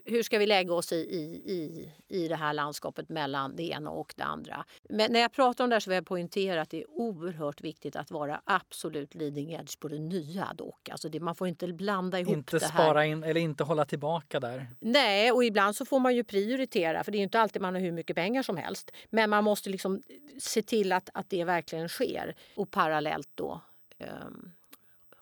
hur, 0.05 0.23
ska 0.23 0.39
vi 0.39 0.47
lägga 0.47 0.75
oss 0.75 0.93
i, 0.93 0.97
i, 0.97 1.91
i, 2.09 2.29
det 2.29 2.37
här 2.37 2.53
landskapet 2.53 3.09
mellan 3.09 3.57
det 3.57 3.63
ena 3.63 3.91
och 3.91 4.15
det 4.17 4.25
andra? 4.25 4.65
Men 4.89 5.13
när 5.13 5.21
jag 5.21 5.33
pratar 5.33 5.65
om 5.65 5.71
det 5.71 5.77
här 5.77 5.81
så 5.81 5.91
vill 5.91 5.95
jag 5.95 6.07
poängtera 6.07 6.63
att 6.63 6.71
det 6.71 6.83
är 6.83 6.91
oerhört 6.91 7.61
viktigt 7.61 7.97
att 7.97 8.11
vara 8.11 8.41
absolut 8.45 9.15
leading 9.15 9.53
edge 9.53 9.79
på 9.81 9.89
det 9.89 9.99
nya 9.99 10.53
dock. 10.55 10.89
Alltså 10.89 11.09
det, 11.09 11.21
man 11.21 11.35
får 11.35 11.49
inte 11.49 11.67
blanda 11.67 12.21
ihop 12.21 12.37
inte 12.37 12.59
det 12.59 12.67
här. 12.67 12.73
Inte 12.73 12.83
spara 12.83 13.07
in 13.07 13.25
eller 13.25 13.41
inte 13.41 13.65
hålla 13.65 13.85
tillbaka 13.85 14.41
där. 14.41 14.67
Nej, 14.81 15.33
och 15.33 15.45
ibland 15.45 15.77
så 15.77 15.85
får 15.85 16.01
man 16.01 16.15
ju 16.15 16.25
prioritera 16.25 17.05
för 17.05 17.13
det 17.13 17.19
är 17.19 17.23
inte 17.23 17.41
alltid 17.41 17.63
man 17.63 17.75
har 17.75 17.81
hur 17.81 17.93
mycket 17.93 18.17
pengar 18.17 18.43
som 18.43 18.57
helst. 18.57 18.91
Men 19.11 19.31
man 19.31 19.45
måste 19.45 19.71
liksom 19.71 20.03
se 20.39 20.63
till 20.63 20.93
att, 20.93 21.11
att 21.15 21.31
det 21.31 21.45
verkligen 21.45 21.89
sker 21.89 22.35
och 22.55 22.71
parallellt 22.71 23.29
då 23.35 23.61
um, 23.99 24.53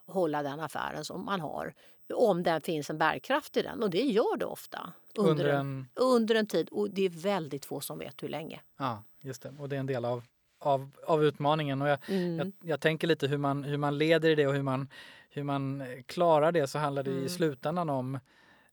hålla 0.07 0.43
den 0.43 0.61
affären 0.61 1.05
som 1.05 1.25
man 1.25 1.40
har 1.40 1.75
om 2.12 2.42
det 2.42 2.61
finns 2.64 2.90
en 2.90 2.99
bärkraft 2.99 3.57
i 3.57 3.62
den. 3.62 3.83
Och 3.83 3.90
det 3.90 4.03
gör 4.03 4.37
det 4.37 4.44
ofta. 4.44 4.92
Under, 5.14 5.31
under, 5.31 5.44
en, 5.44 5.88
under 5.94 6.35
en 6.35 6.46
tid. 6.46 6.68
Och 6.68 6.90
det 6.90 7.03
är 7.03 7.11
väldigt 7.11 7.64
få 7.64 7.81
som 7.81 7.99
vet 7.99 8.23
hur 8.23 8.29
länge. 8.29 8.61
Ja, 8.79 9.03
just 9.20 9.42
det. 9.42 9.55
Och 9.59 9.68
det 9.68 9.77
är 9.77 9.81
en 9.81 9.87
del 9.87 10.05
av, 10.05 10.25
av, 10.59 10.90
av 11.07 11.25
utmaningen. 11.25 11.83
Och 11.83 11.88
jag, 11.88 11.99
mm. 12.09 12.38
jag, 12.38 12.53
jag, 12.61 12.81
tänker 12.81 13.07
lite 13.07 13.27
hur 13.27 13.38
man, 13.38 13.64
hur 13.64 13.77
man 13.77 13.99
leder 13.99 14.31
i 14.31 14.35
det 14.35 14.46
och 14.46 14.55
hur 14.55 14.62
man, 14.62 14.88
hur 15.31 15.42
man 15.42 15.85
klarar 16.07 16.53
det 16.53 16.66
så 16.66 16.79
handlar 16.79 17.03
det 17.03 17.11
mm. 17.11 17.25
i 17.25 17.29
slutändan 17.29 17.90
om 17.90 18.14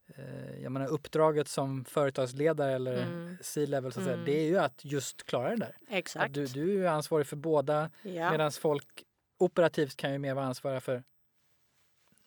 eh, 0.08 0.62
jag 0.63 0.71
menar, 0.71 0.88
uppdraget 0.88 1.47
som 1.47 1.86
företagsledare 1.86 2.71
eller 2.71 3.04
mm. 3.04 3.38
C-level 3.41 3.91
så 3.91 4.00
att 4.00 4.08
mm. 4.08 4.26
det 4.26 4.39
är 4.39 4.45
ju 4.45 4.58
att 4.58 4.86
just 4.86 5.23
klara 5.23 5.50
det 5.50 5.56
där. 5.56 5.78
Exakt. 5.89 6.34
du, 6.34 6.45
du 6.45 6.88
är 6.88 6.89
ansvarig 6.89 7.28
för 7.28 7.36
båda 7.36 7.89
ja. 8.02 8.32
medan 8.32 8.52
folk 8.52 9.04
operativt 9.38 9.97
kan 9.97 10.12
ju 10.12 10.17
mer 10.17 10.34
vara 10.34 10.45
ansvariga 10.45 10.80
för 10.80 11.04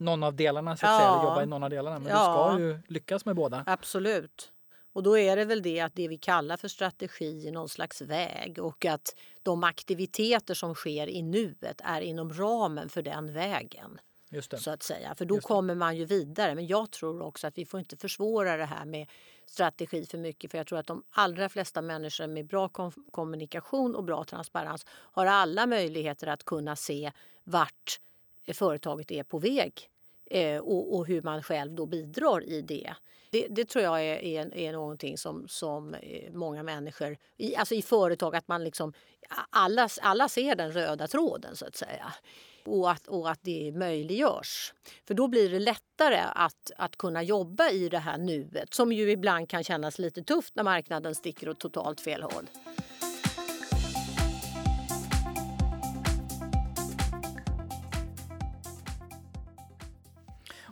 någon 0.01 0.23
av 0.23 0.35
delarna 0.35 0.77
så 0.77 0.87
att 0.87 0.93
ja. 0.93 0.99
säga, 0.99 1.11
eller 1.11 1.25
jobba 1.25 1.43
i 1.43 1.47
någon 1.47 1.63
av 1.63 1.71
delarna. 1.71 1.99
Men 1.99 2.13
ja. 2.13 2.51
du 2.53 2.57
ska 2.57 2.65
ju 2.65 2.81
lyckas 2.87 3.25
med 3.25 3.37
båda. 3.37 3.65
Absolut. 3.67 4.53
Och 4.93 5.03
då 5.03 5.19
är 5.19 5.37
det 5.37 5.45
väl 5.45 5.63
det 5.63 5.81
att 5.81 5.95
det 5.95 6.09
vi 6.09 6.19
kallar 6.19 6.57
för 6.57 6.69
strategi 6.69 7.49
är 7.49 7.53
någon 7.53 7.69
slags 7.69 8.03
väg 8.03 8.59
och 8.59 8.85
att 8.85 9.15
de 9.43 9.65
aktiviteter 9.65 10.55
som 10.55 10.75
sker 10.75 11.07
i 11.07 11.23
nuet 11.23 11.81
är 11.85 12.01
inom 12.01 12.33
ramen 12.33 12.89
för 12.89 13.03
den 13.03 13.33
vägen. 13.33 14.01
Så 14.59 14.71
att 14.71 14.83
säga. 14.83 15.15
För 15.15 15.25
då 15.25 15.41
kommer 15.41 15.75
man 15.75 15.97
ju 15.97 16.05
vidare. 16.05 16.55
Men 16.55 16.67
jag 16.67 16.91
tror 16.91 17.23
också 17.23 17.47
att 17.47 17.59
vi 17.59 17.67
får 17.67 17.81
inte 17.81 17.97
försvåra 17.97 18.57
det 18.57 18.65
här 18.65 18.85
med 18.85 19.07
strategi 19.47 20.07
för 20.07 20.19
mycket. 20.19 20.51
För 20.51 20.59
jag 20.59 20.67
tror 20.67 20.79
att 20.79 20.87
de 20.87 21.03
allra 21.11 21.49
flesta 21.49 21.83
människor 21.83 22.27
med 22.27 22.47
bra 22.47 22.69
kom 22.69 22.93
kommunikation 23.11 23.95
och 23.95 24.05
bra 24.05 24.25
transparens 24.25 24.87
har 24.89 25.27
alla 25.27 25.67
möjligheter 25.67 26.27
att 26.27 26.45
kunna 26.45 26.77
se 26.77 27.13
vart 27.45 28.01
företaget 28.53 29.11
är 29.11 29.23
på 29.23 29.39
väg 29.39 29.73
eh, 30.31 30.59
och, 30.59 30.97
och, 30.97 31.07
hur 31.07 31.23
man 31.23 31.43
själv 31.43 31.73
då 31.73 31.87
bidrar 31.87 32.45
i 32.45 32.63
det. 32.63 32.95
Det, 33.31 33.47
det 33.51 33.65
tror 33.65 33.85
jag 33.85 34.03
är, 34.03 34.17
är, 34.25 34.55
är 34.57 34.73
någonting 34.73 35.19
som, 35.19 35.49
som 35.49 35.95
eh, 35.95 36.33
många 36.33 36.63
människor, 36.63 37.17
i, 37.37 37.57
alltså 37.57 37.75
i 37.75 37.83
företag, 37.83 38.37
att 38.37 38.49
man 38.49 38.65
liksom 38.65 38.93
alla, 39.51 39.89
alla 40.03 40.29
ser 40.29 40.55
den 40.55 40.73
röda 40.73 41.07
tråden 41.07 41.57
så 41.57 41.67
att 41.67 41.77
säga 41.77 42.15
och 42.65 42.91
att, 42.91 43.07
och 43.07 43.31
att 43.31 43.39
det 43.43 43.73
möjliggörs. 43.73 44.75
För 45.07 45.15
då 45.15 45.29
blir 45.29 45.51
det 45.51 45.59
lättare 45.59 46.21
att, 46.35 46.71
att 46.77 46.97
kunna 46.97 47.23
jobba 47.23 47.71
i 47.71 47.89
det 47.89 47.99
här 47.99 48.19
nuet 48.19 48.75
som 48.75 48.93
ju 48.93 49.11
ibland 49.11 49.49
kan 49.49 49.65
kännas 49.65 49.99
lite 49.99 50.23
tufft 50.23 50.57
när 50.57 50.63
marknaden 50.63 51.15
sticker 51.15 51.49
åt 51.49 51.61
totalt 51.61 52.01
fel 52.01 52.23
håll. 52.23 52.47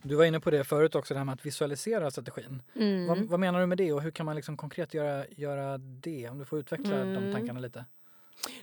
Du 0.08 0.14
var 0.14 0.24
inne 0.24 0.40
på 0.40 0.50
det 0.50 0.64
förut 0.64 0.94
också, 0.94 1.14
det 1.14 1.18
här 1.18 1.24
med 1.24 1.32
att 1.32 1.46
visualisera 1.46 2.10
strategin. 2.10 2.62
Mm. 2.74 3.06
Vad, 3.06 3.18
vad, 3.18 3.40
menar 3.40 3.60
du 3.60 3.66
med 3.66 3.78
det 3.78 3.92
och 3.92 4.02
hur 4.02 4.10
kan 4.10 4.26
man 4.26 4.36
liksom 4.36 4.56
konkret 4.56 4.94
göra, 4.94 5.24
göra 5.28 5.78
det? 5.78 6.28
Om 6.28 6.38
du 6.38 6.44
får 6.44 6.58
utveckla 6.58 6.96
mm. 6.96 7.14
de 7.14 7.32
tankarna 7.32 7.60
lite. 7.60 7.84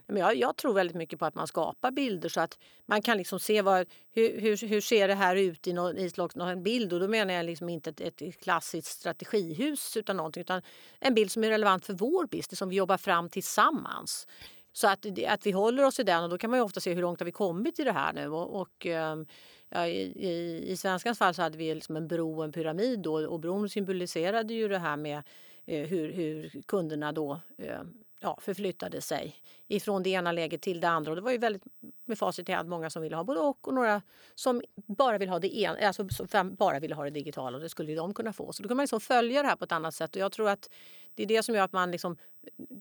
Men 0.07 0.17
jag, 0.17 0.35
jag, 0.35 0.55
tror 0.55 0.73
väldigt 0.73 0.95
mycket 0.95 1.19
på 1.19 1.25
att 1.25 1.35
man 1.35 1.47
skapar 1.47 1.91
bilder 1.91 2.29
så 2.29 2.41
att 2.41 2.59
man 2.85 3.01
kan 3.01 3.17
liksom 3.17 3.39
se 3.39 3.61
vad, 3.61 3.87
hur, 4.11 4.41
hur, 4.41 4.67
hur 4.67 4.81
ser 4.81 5.07
det 5.07 5.13
här 5.13 5.35
ut 5.35 5.67
i 5.67 5.73
någon, 5.73 5.97
i 5.97 6.11
någon 6.35 6.63
bild. 6.63 6.93
Och 6.93 6.99
då 6.99 7.07
menar 7.07 7.33
jag 7.33 7.45
liksom 7.45 7.69
inte 7.69 7.89
ett, 7.89 8.21
ett 8.21 8.39
klassiskt 8.39 8.87
strategihus 8.87 9.97
utan 9.97 10.17
någonting 10.17 10.41
utan 10.41 10.61
en 10.99 11.13
bild 11.13 11.31
som 11.31 11.43
är 11.43 11.49
relevant 11.49 11.85
för 11.85 11.93
vår 11.93 12.27
business 12.27 12.59
som 12.59 12.69
vi 12.69 12.75
jobbar 12.75 12.97
fram 12.97 13.29
tillsammans. 13.29 14.27
Så 14.73 14.87
att, 14.87 15.05
att 15.27 15.45
vi 15.45 15.51
håller 15.51 15.83
oss 15.83 15.99
i 15.99 16.03
den 16.03 16.23
och 16.23 16.29
då 16.29 16.37
kan 16.37 16.49
man 16.49 16.59
ju 16.59 16.63
ofta 16.63 16.79
se 16.79 16.93
hur 16.93 17.01
långt 17.01 17.19
har 17.19 17.25
vi 17.25 17.31
kommit 17.31 17.79
i 17.79 17.83
det 17.83 17.91
här 17.91 18.13
nu. 18.13 18.27
Och, 18.27 18.61
och 18.61 18.85
ehm, 18.85 19.25
ja, 19.69 19.87
i, 19.87 20.01
i, 20.01 20.63
I 20.71 20.77
svenskans 20.77 21.17
fall 21.17 21.33
så 21.33 21.41
hade 21.41 21.57
vi 21.57 21.75
liksom 21.75 21.95
en 21.95 22.07
bro 22.07 22.37
och 22.37 22.43
en 22.43 22.51
pyramid 22.51 22.99
då, 22.99 23.27
och 23.27 23.39
bron 23.39 23.69
symboliserade 23.69 24.53
ju 24.53 24.67
det 24.67 24.77
här 24.77 24.97
med 24.97 25.23
eh, 25.65 25.87
hur, 25.87 26.11
hur 26.11 26.61
kunderna 26.65 27.11
då 27.11 27.39
eh, 27.57 27.81
ja, 28.25 28.37
förflyttade 28.41 29.01
sig 29.01 29.35
ifrån 29.67 30.03
det 30.03 30.09
ena 30.09 30.31
läget 30.31 30.61
till 30.61 30.79
det 30.79 30.87
andra. 30.87 31.11
Och 31.11 31.15
det 31.15 31.21
var 31.21 31.31
ju 31.31 31.37
väldigt 31.37 31.63
med 32.05 32.17
facit 32.17 32.49
i 32.49 32.51
hand 32.51 32.69
många 32.69 32.89
som 32.89 33.01
ville 33.01 33.15
ha 33.15 33.23
både 33.23 33.39
och 33.39 33.67
och 33.67 33.73
några 33.73 34.01
som 34.35 34.61
bara 34.73 35.17
vill 35.17 35.29
ha 35.29 35.39
det 35.39 35.57
ena, 35.57 35.87
alltså 35.87 36.07
bara 36.43 36.79
ville 36.79 36.95
ha 36.95 37.03
det 37.03 37.09
digitala 37.09 37.57
och 37.57 37.63
det 37.63 37.69
skulle 37.69 37.95
de 37.95 38.13
kunna 38.13 38.33
få. 38.33 38.53
Så 38.53 38.63
då 38.63 38.69
kan 38.69 38.77
man 38.77 38.83
liksom 38.83 39.01
följa 39.01 39.41
det 39.41 39.47
här 39.47 39.55
på 39.55 39.63
ett 39.63 39.71
annat 39.71 39.95
sätt 39.95 40.15
och 40.15 40.21
jag 40.21 40.31
tror 40.31 40.49
att 40.49 40.69
det 41.13 41.23
är 41.23 41.27
det 41.27 41.43
som 41.43 41.55
gör 41.55 41.63
att 41.63 41.73
man 41.73 41.91
liksom, 41.91 42.17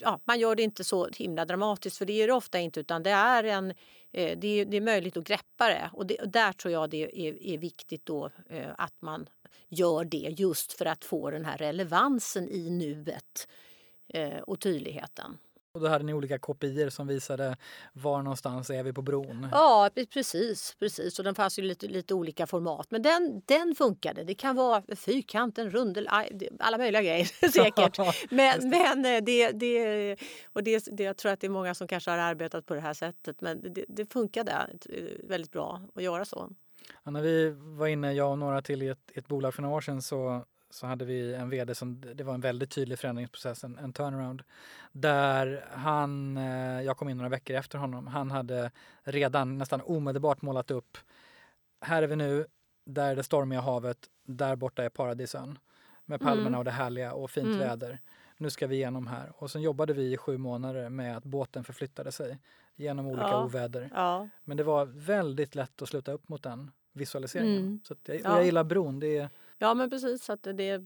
ja, 0.00 0.20
man 0.24 0.38
gör 0.38 0.54
det 0.54 0.62
inte 0.62 0.85
så 0.85 1.09
himla 1.09 1.44
dramatiskt 1.44 1.96
för 1.96 2.07
det 2.07 2.22
är 2.22 2.26
det 2.26 2.33
ofta 2.33 2.59
inte 2.59 2.80
utan 2.80 3.02
det 3.02 3.11
är 3.11 3.44
en, 3.44 3.70
eh, 4.12 4.38
det 4.38 4.61
är, 4.61 4.64
det 4.64 4.76
är 4.76 4.80
möjligt 4.80 5.16
att 5.16 5.24
greppa 5.24 5.68
det 5.68 5.90
och, 5.92 6.07
det, 6.07 6.16
och 6.16 6.28
där 6.28 6.52
tror 6.52 6.72
jag 6.72 6.90
det 6.90 7.28
är, 7.28 7.42
är 7.42 7.59
viktigt 7.59 8.07
då 8.07 8.30
eh, 8.48 8.70
att 8.78 8.94
man 9.00 9.28
gör 9.68 10.04
det 10.04 10.35
just 10.38 10.72
för 10.72 10.87
att 10.87 11.04
få 11.04 11.30
den 11.30 11.44
här 11.44 11.59
relevansen 11.59 12.48
i 12.48 12.70
nuet 12.70 13.48
och 14.47 14.61
tydligheten. 14.61 15.38
Och 15.75 15.81
då 15.81 15.88
hade 15.88 16.05
ni 16.05 16.14
olika 16.14 16.38
kopior 16.38 16.88
som 16.88 17.07
visade 17.07 17.57
var 17.93 18.23
någonstans 18.23 18.71
är 18.71 18.83
vi 18.83 18.93
på 18.93 19.03
bron? 19.03 19.49
Ja, 19.53 19.90
precis. 20.12 20.77
precis. 20.79 21.19
Och 21.19 21.25
den 21.25 21.35
fanns 21.35 21.59
ju 21.59 21.62
lite, 21.62 21.87
lite 21.87 22.14
olika 22.14 22.47
format. 22.47 22.90
Men 22.90 23.03
den, 23.03 23.43
den 23.47 23.75
funkade. 23.75 24.25
Det 24.25 24.35
kan 24.35 24.57
vara 24.57 24.83
fyrkant, 24.97 25.59
en 25.59 25.71
rundel, 25.71 26.09
alla 26.59 26.79
möjliga 26.79 27.03
grejer 27.03 27.25
säkert. 27.53 27.99
Men, 28.31 28.69
men 28.69 29.05
eh, 29.05 29.25
det, 29.25 29.51
det, 29.51 30.17
och 30.53 30.62
det, 30.64 30.87
det, 30.93 31.03
jag 31.03 31.17
tror 31.17 31.33
att 31.33 31.40
det 31.40 31.47
är 31.47 31.51
många 31.51 31.75
som 31.75 31.88
kanske 31.88 32.11
har 32.11 32.19
arbetat 32.19 32.67
på 32.67 32.75
det 32.75 32.81
här 32.81 32.95
sättet. 32.95 33.40
Men 33.40 33.75
det, 33.75 33.85
det 33.88 34.12
funkade 34.12 34.53
eh, 34.88 35.29
väldigt 35.29 35.53
bra 35.53 35.81
att 35.95 36.03
göra 36.03 36.25
så. 36.25 36.51
Ja, 37.05 37.11
när 37.11 37.23
vi 37.23 37.51
var 37.57 37.87
inne, 37.87 38.12
jag 38.12 38.31
och 38.31 38.38
några 38.38 38.62
till, 38.62 38.83
i 38.83 38.88
ett, 38.88 39.11
ett 39.14 39.29
bolag 39.29 39.55
för 39.55 39.62
några 39.62 39.77
år 39.77 39.81
sedan 39.81 40.03
så 40.03 40.45
så 40.74 40.87
hade 40.87 41.04
vi 41.04 41.34
en 41.34 41.50
vd 41.50 41.74
som, 41.74 42.00
det 42.14 42.24
var 42.24 42.34
en 42.34 42.40
väldigt 42.40 42.70
tydlig 42.70 42.98
förändringsprocess, 42.98 43.64
en, 43.64 43.78
en 43.78 43.92
turnaround. 43.92 44.42
Där 44.92 45.66
han, 45.72 46.37
eh, 46.37 46.82
jag 46.82 46.96
kom 46.96 47.08
in 47.08 47.16
några 47.16 47.28
veckor 47.28 47.56
efter 47.56 47.78
honom, 47.78 48.06
han 48.06 48.30
hade 48.30 48.70
redan 49.02 49.58
nästan 49.58 49.80
omedelbart 49.80 50.42
målat 50.42 50.70
upp, 50.70 50.98
här 51.80 52.02
är 52.02 52.06
vi 52.06 52.16
nu, 52.16 52.46
där 52.84 53.10
är 53.10 53.16
det 53.16 53.22
stormiga 53.22 53.60
havet, 53.60 53.98
där 54.24 54.56
borta 54.56 54.84
är 54.84 54.88
paradisön. 54.88 55.58
Med 56.06 56.20
palmerna 56.20 56.48
mm. 56.48 56.58
och 56.58 56.64
det 56.64 56.70
härliga 56.70 57.12
och 57.12 57.30
fint 57.30 57.46
mm. 57.46 57.58
väder. 57.58 57.98
Nu 58.37 58.50
ska 58.50 58.66
vi 58.66 58.76
igenom 58.76 59.06
här. 59.06 59.32
Och 59.37 59.50
sen 59.50 59.62
jobbade 59.62 59.92
vi 59.92 60.12
i 60.12 60.16
sju 60.16 60.38
månader 60.38 60.88
med 60.88 61.16
att 61.16 61.24
båten 61.24 61.64
förflyttade 61.64 62.12
sig 62.12 62.38
genom 62.76 63.06
olika 63.06 63.26
ja. 63.26 63.44
oväder. 63.44 63.90
Ja. 63.94 64.28
Men 64.44 64.56
det 64.56 64.62
var 64.62 64.84
väldigt 64.84 65.54
lätt 65.54 65.82
att 65.82 65.88
sluta 65.88 66.12
upp 66.12 66.28
mot 66.28 66.42
den 66.42 66.70
visualiseringen. 66.92 67.58
Mm. 67.58 67.80
Så 67.84 67.94
jag, 68.04 68.16
och 68.16 68.22
jag 68.22 68.44
gillar 68.44 68.64
bron. 68.64 69.00
Det 69.00 69.16
är, 69.18 69.30
Ja 69.64 69.74
men 69.74 69.90
precis, 69.90 70.31
att 70.31 70.42
det 70.42 70.68
är 70.68 70.85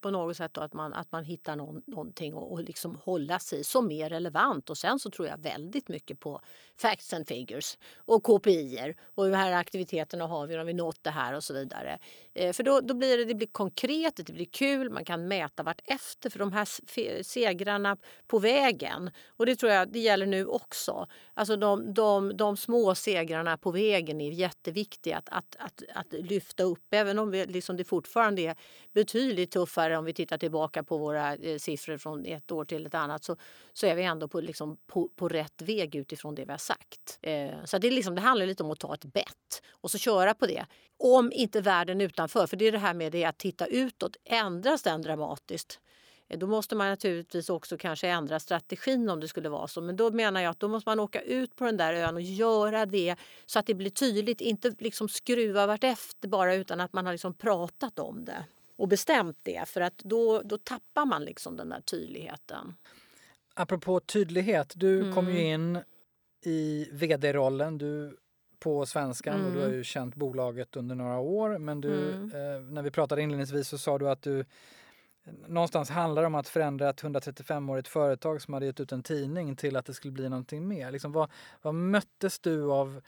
på 0.00 0.10
något 0.10 0.36
sätt 0.36 0.58
att 0.58 0.72
man, 0.72 0.94
att 0.94 1.12
man 1.12 1.24
hittar 1.24 1.56
någon, 1.56 1.82
någonting 1.86 2.34
och, 2.34 2.52
och 2.52 2.62
liksom 2.62 2.98
hålla 3.04 3.38
sig 3.38 3.64
som 3.64 3.90
är 3.90 4.08
relevant. 4.08 4.70
Och 4.70 4.78
sen 4.78 4.98
så 4.98 5.10
tror 5.10 5.28
jag 5.28 5.38
väldigt 5.38 5.88
mycket 5.88 6.20
på 6.20 6.40
facts 6.76 7.12
and 7.12 7.28
figures 7.28 7.78
och 7.96 8.22
KPI 8.22 8.94
och 9.14 9.24
hur 9.24 9.32
här 9.32 9.52
aktiviteterna 9.52 10.26
har 10.26 10.46
vi, 10.46 10.56
har 10.56 10.64
vi 10.64 10.72
nått 10.72 10.98
det 11.02 11.10
här 11.10 11.34
och 11.34 11.44
så 11.44 11.54
vidare. 11.54 11.98
Eh, 12.34 12.52
för 12.52 12.62
då, 12.62 12.80
då 12.80 12.94
blir 12.94 13.18
det, 13.18 13.24
det 13.24 13.34
blir 13.34 13.46
konkret, 13.46 14.16
det 14.16 14.32
blir 14.32 14.44
kul, 14.44 14.90
man 14.90 15.04
kan 15.04 15.28
mäta 15.28 15.62
vart 15.62 15.80
efter 15.84 16.30
för 16.30 16.38
de 16.38 16.52
här 16.52 17.22
segrarna 17.22 17.96
på 18.26 18.38
vägen. 18.38 19.10
Och 19.26 19.46
det 19.46 19.56
tror 19.56 19.72
jag 19.72 19.92
det 19.92 19.98
gäller 19.98 20.26
nu 20.26 20.46
också. 20.46 21.06
Alltså 21.34 21.56
de, 21.56 21.94
de, 21.94 22.36
de 22.36 22.56
små 22.56 22.94
segrarna 22.94 23.56
på 23.56 23.70
vägen 23.70 24.20
är 24.20 24.30
jätteviktiga 24.30 25.18
att, 25.18 25.28
att, 25.28 25.56
att, 25.58 25.82
att 25.94 26.12
lyfta 26.12 26.62
upp, 26.62 26.86
även 26.90 27.18
om 27.18 27.30
vi, 27.30 27.46
liksom 27.46 27.76
det 27.76 27.84
fortfarande 27.84 28.11
fortfarande 28.12 28.42
är 28.42 28.54
betydligt 28.94 29.50
tuffare 29.50 29.96
om 29.98 30.04
vi 30.04 30.12
tittar 30.12 30.38
tillbaka 30.38 30.82
på 30.82 30.98
våra 30.98 31.34
eh, 31.36 31.58
siffror 31.58 31.98
från 31.98 32.26
ett 32.26 32.52
år 32.52 32.64
till 32.64 32.86
ett 32.86 32.94
annat 32.94 33.24
så, 33.24 33.36
så 33.72 33.86
är 33.86 33.94
vi 33.94 34.02
ändå 34.02 34.28
på, 34.28 34.40
liksom, 34.40 34.76
på, 34.86 35.08
på 35.16 35.28
rätt 35.28 35.62
väg 35.62 35.94
utifrån 35.94 36.34
det 36.34 36.44
vi 36.44 36.50
har 36.50 36.58
sagt. 36.58 37.18
Eh, 37.22 37.64
så 37.64 37.78
det, 37.78 37.86
är 37.86 37.90
liksom, 37.90 38.14
det 38.14 38.20
handlar 38.20 38.46
lite 38.46 38.62
om 38.62 38.70
att 38.70 38.80
ta 38.80 38.94
ett 38.94 39.04
bett 39.04 39.62
och 39.80 39.90
så 39.90 39.98
köra 39.98 40.34
på 40.34 40.46
det. 40.46 40.66
Om 40.98 41.32
inte 41.32 41.60
världen 41.60 42.00
utanför, 42.00 42.46
för 42.46 42.56
det 42.56 42.64
är 42.64 42.72
det 42.72 42.78
här 42.78 42.94
med 42.94 43.12
det 43.12 43.24
att 43.24 43.38
titta 43.38 43.66
utåt, 43.66 44.16
ändras 44.24 44.82
den 44.82 45.02
dramatiskt 45.02 45.80
då 46.28 46.46
måste 46.46 46.74
man 46.74 46.88
naturligtvis 46.88 47.50
också 47.50 47.78
kanske 47.78 48.08
ändra 48.08 48.40
strategin 48.40 49.08
om 49.08 49.20
det 49.20 49.28
skulle 49.28 49.48
vara 49.48 49.68
så. 49.68 49.80
Men 49.80 49.96
då 49.96 50.10
menar 50.10 50.40
jag 50.40 50.50
att 50.50 50.60
då 50.60 50.68
måste 50.68 50.88
man 50.88 51.00
åka 51.00 51.20
ut 51.20 51.56
på 51.56 51.64
den 51.64 51.76
där 51.76 51.94
ön 51.94 52.14
och 52.14 52.22
göra 52.22 52.86
det 52.86 53.16
så 53.46 53.58
att 53.58 53.66
det 53.66 53.74
blir 53.74 53.90
tydligt. 53.90 54.40
Inte 54.40 54.74
liksom 54.78 55.08
skruva 55.08 55.66
vartefter 55.66 56.28
bara 56.28 56.54
utan 56.54 56.80
att 56.80 56.92
man 56.92 57.06
har 57.06 57.12
liksom 57.12 57.34
pratat 57.34 57.98
om 57.98 58.24
det 58.24 58.44
och 58.76 58.88
bestämt 58.88 59.38
det. 59.42 59.68
För 59.68 59.80
att 59.80 59.98
då, 59.98 60.42
då 60.42 60.58
tappar 60.58 61.04
man 61.04 61.24
liksom 61.24 61.56
den 61.56 61.68
där 61.68 61.80
tydligheten. 61.80 62.74
Apropå 63.54 64.00
tydlighet, 64.00 64.72
du 64.76 65.00
mm. 65.00 65.14
kom 65.14 65.28
ju 65.28 65.42
in 65.42 65.78
i 66.44 66.88
vd-rollen. 66.92 67.78
Du 67.78 68.16
på 68.62 68.86
Svenskan 68.86 69.34
mm. 69.34 69.46
och 69.46 69.52
du 69.52 69.58
har 69.58 69.66
mm. 69.66 69.76
ju 69.76 69.84
känt 69.84 70.14
bolaget 70.14 70.76
under 70.76 70.94
några 70.94 71.18
år. 71.18 71.58
Men 71.58 71.80
du, 71.80 72.12
mm. 72.12 72.24
eh, 72.24 72.60
när 72.72 72.82
vi 72.82 72.90
pratade 72.90 73.22
inledningsvis 73.22 73.68
så 73.68 73.78
sa 73.78 73.98
du 73.98 74.10
att 74.10 74.22
du 74.22 74.44
någonstans 75.24 75.90
handlar 75.90 76.22
det 76.22 76.26
om 76.26 76.34
att 76.34 76.48
förändra 76.48 76.90
ett 76.90 77.02
135-årigt 77.02 77.88
företag 77.88 78.42
som 78.42 78.54
hade 78.54 78.66
gett 78.66 78.80
ut 78.80 78.92
en 78.92 79.02
tidning 79.02 79.56
till 79.56 79.76
att 79.76 79.86
det 79.86 79.94
skulle 79.94 80.12
bli 80.12 80.28
någonting 80.28 80.68
mer. 80.68 80.90
Liksom, 80.90 81.12
vad, 81.12 81.30
vad 81.62 81.74
möttes 81.74 82.38
du 82.38 82.72
av 82.72 83.00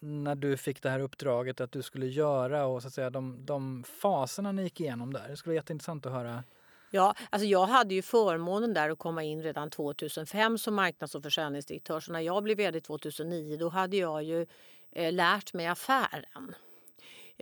när 0.00 0.34
du 0.34 0.56
fick 0.56 0.82
det 0.82 0.90
här 0.90 1.00
uppdraget 1.00 1.60
att 1.60 1.72
du 1.72 1.82
skulle 1.82 2.06
göra 2.06 2.66
och 2.66 2.82
så 2.82 2.88
att 2.88 2.94
säga 2.94 3.10
de, 3.10 3.46
de 3.46 3.84
faserna 3.84 4.52
ni 4.52 4.62
gick 4.62 4.80
igenom 4.80 5.12
där? 5.12 5.28
Det 5.28 5.36
skulle 5.36 5.50
vara 5.50 5.58
jätteintressant 5.58 6.06
att 6.06 6.12
höra. 6.12 6.44
Ja, 6.90 7.14
alltså 7.30 7.46
jag 7.46 7.66
hade 7.66 7.94
ju 7.94 8.02
förmånen 8.02 8.74
där 8.74 8.90
att 8.90 8.98
komma 8.98 9.22
in 9.22 9.42
redan 9.42 9.70
2005 9.70 10.58
som 10.58 10.74
marknads 10.74 11.14
och 11.14 11.22
försäljningsdirektör. 11.22 12.00
Så 12.00 12.12
när 12.12 12.20
jag 12.20 12.42
blev 12.42 12.56
vd 12.56 12.80
2009 12.80 13.56
då 13.56 13.68
hade 13.68 13.96
jag 13.96 14.22
ju 14.22 14.46
eh, 14.92 15.12
lärt 15.12 15.54
mig 15.54 15.66
affären. 15.66 16.54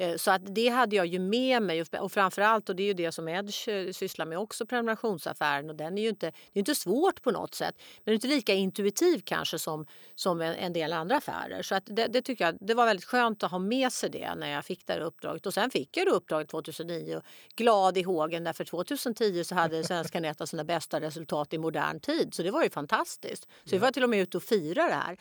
Eh, 0.01 0.17
så 0.17 0.31
att 0.31 0.55
det 0.55 0.69
hade 0.69 0.97
jag 0.97 1.07
ju 1.07 1.19
med 1.19 1.63
mig 1.63 1.85
och 2.01 2.13
framförallt, 2.13 2.69
och 2.69 2.77
det 2.77 2.83
är 2.83 2.87
ju 2.87 2.95
det 2.95 3.13
som 3.13 3.29
Edge 3.29 3.69
eh, 3.69 3.93
sysslar 3.93 4.27
med 4.27 4.39
också, 4.39 4.67
prenumerationsaffären 4.67 5.71
och 5.71 5.77
den 5.77 5.99
är 5.99 6.03
ju 6.03 6.09
inte, 6.09 6.27
det 6.27 6.59
är 6.59 6.59
inte 6.59 6.75
svårt 6.75 7.23
på 7.23 7.31
något 7.31 7.55
sätt. 7.55 7.75
Men 7.79 8.05
det 8.05 8.11
är 8.11 8.15
inte 8.15 8.27
lika 8.27 8.55
intuitiv 8.55 9.23
kanske 9.25 9.59
som, 9.59 9.87
som 10.15 10.41
en, 10.41 10.73
del 10.73 10.93
andra 10.93 11.17
affärer. 11.17 11.63
Så 11.63 11.75
att 11.75 11.83
det, 11.87 12.07
det, 12.07 12.23
tycker 12.23 12.45
jag, 12.45 12.57
det 12.61 12.75
var 12.75 12.87
väldigt 12.87 13.05
skönt 13.05 13.43
att 13.43 13.51
ha 13.51 13.59
med 13.59 13.93
sig 13.93 14.11
det 14.11 14.35
när 14.35 14.49
jag 14.49 14.65
fick 14.65 14.87
det 14.87 14.93
här 14.93 15.01
uppdraget. 15.01 15.47
Och 15.47 15.55
sen 15.55 15.71
fick 15.71 15.97
jag 15.97 16.07
det 16.07 16.11
uppdraget 16.11 16.49
2009 16.49 17.17
och 17.17 17.23
glad 17.57 17.99
i 17.99 18.03
hågen 18.03 18.45
därför 18.45 18.65
2010 18.65 19.45
så 19.45 19.55
hade 19.55 19.85
Svenska 19.85 20.21
Nät 20.21 20.49
sina 20.49 20.65
bästa 20.65 21.01
resultat 21.01 21.53
i 21.53 21.59
modern 21.59 22.01
tid. 22.01 22.35
Så 22.35 22.43
det 22.43 22.51
var 22.51 22.63
ju 22.63 22.71
fantastiskt. 22.71 23.49
Så 23.65 23.71
vi 23.71 23.79
var 23.79 23.91
till 23.91 24.05
och 24.05 24.11
med 24.11 24.21
ute 24.21 24.37
och 24.37 24.43
fira 24.43 24.83
det 24.89 24.95
här. 24.95 25.19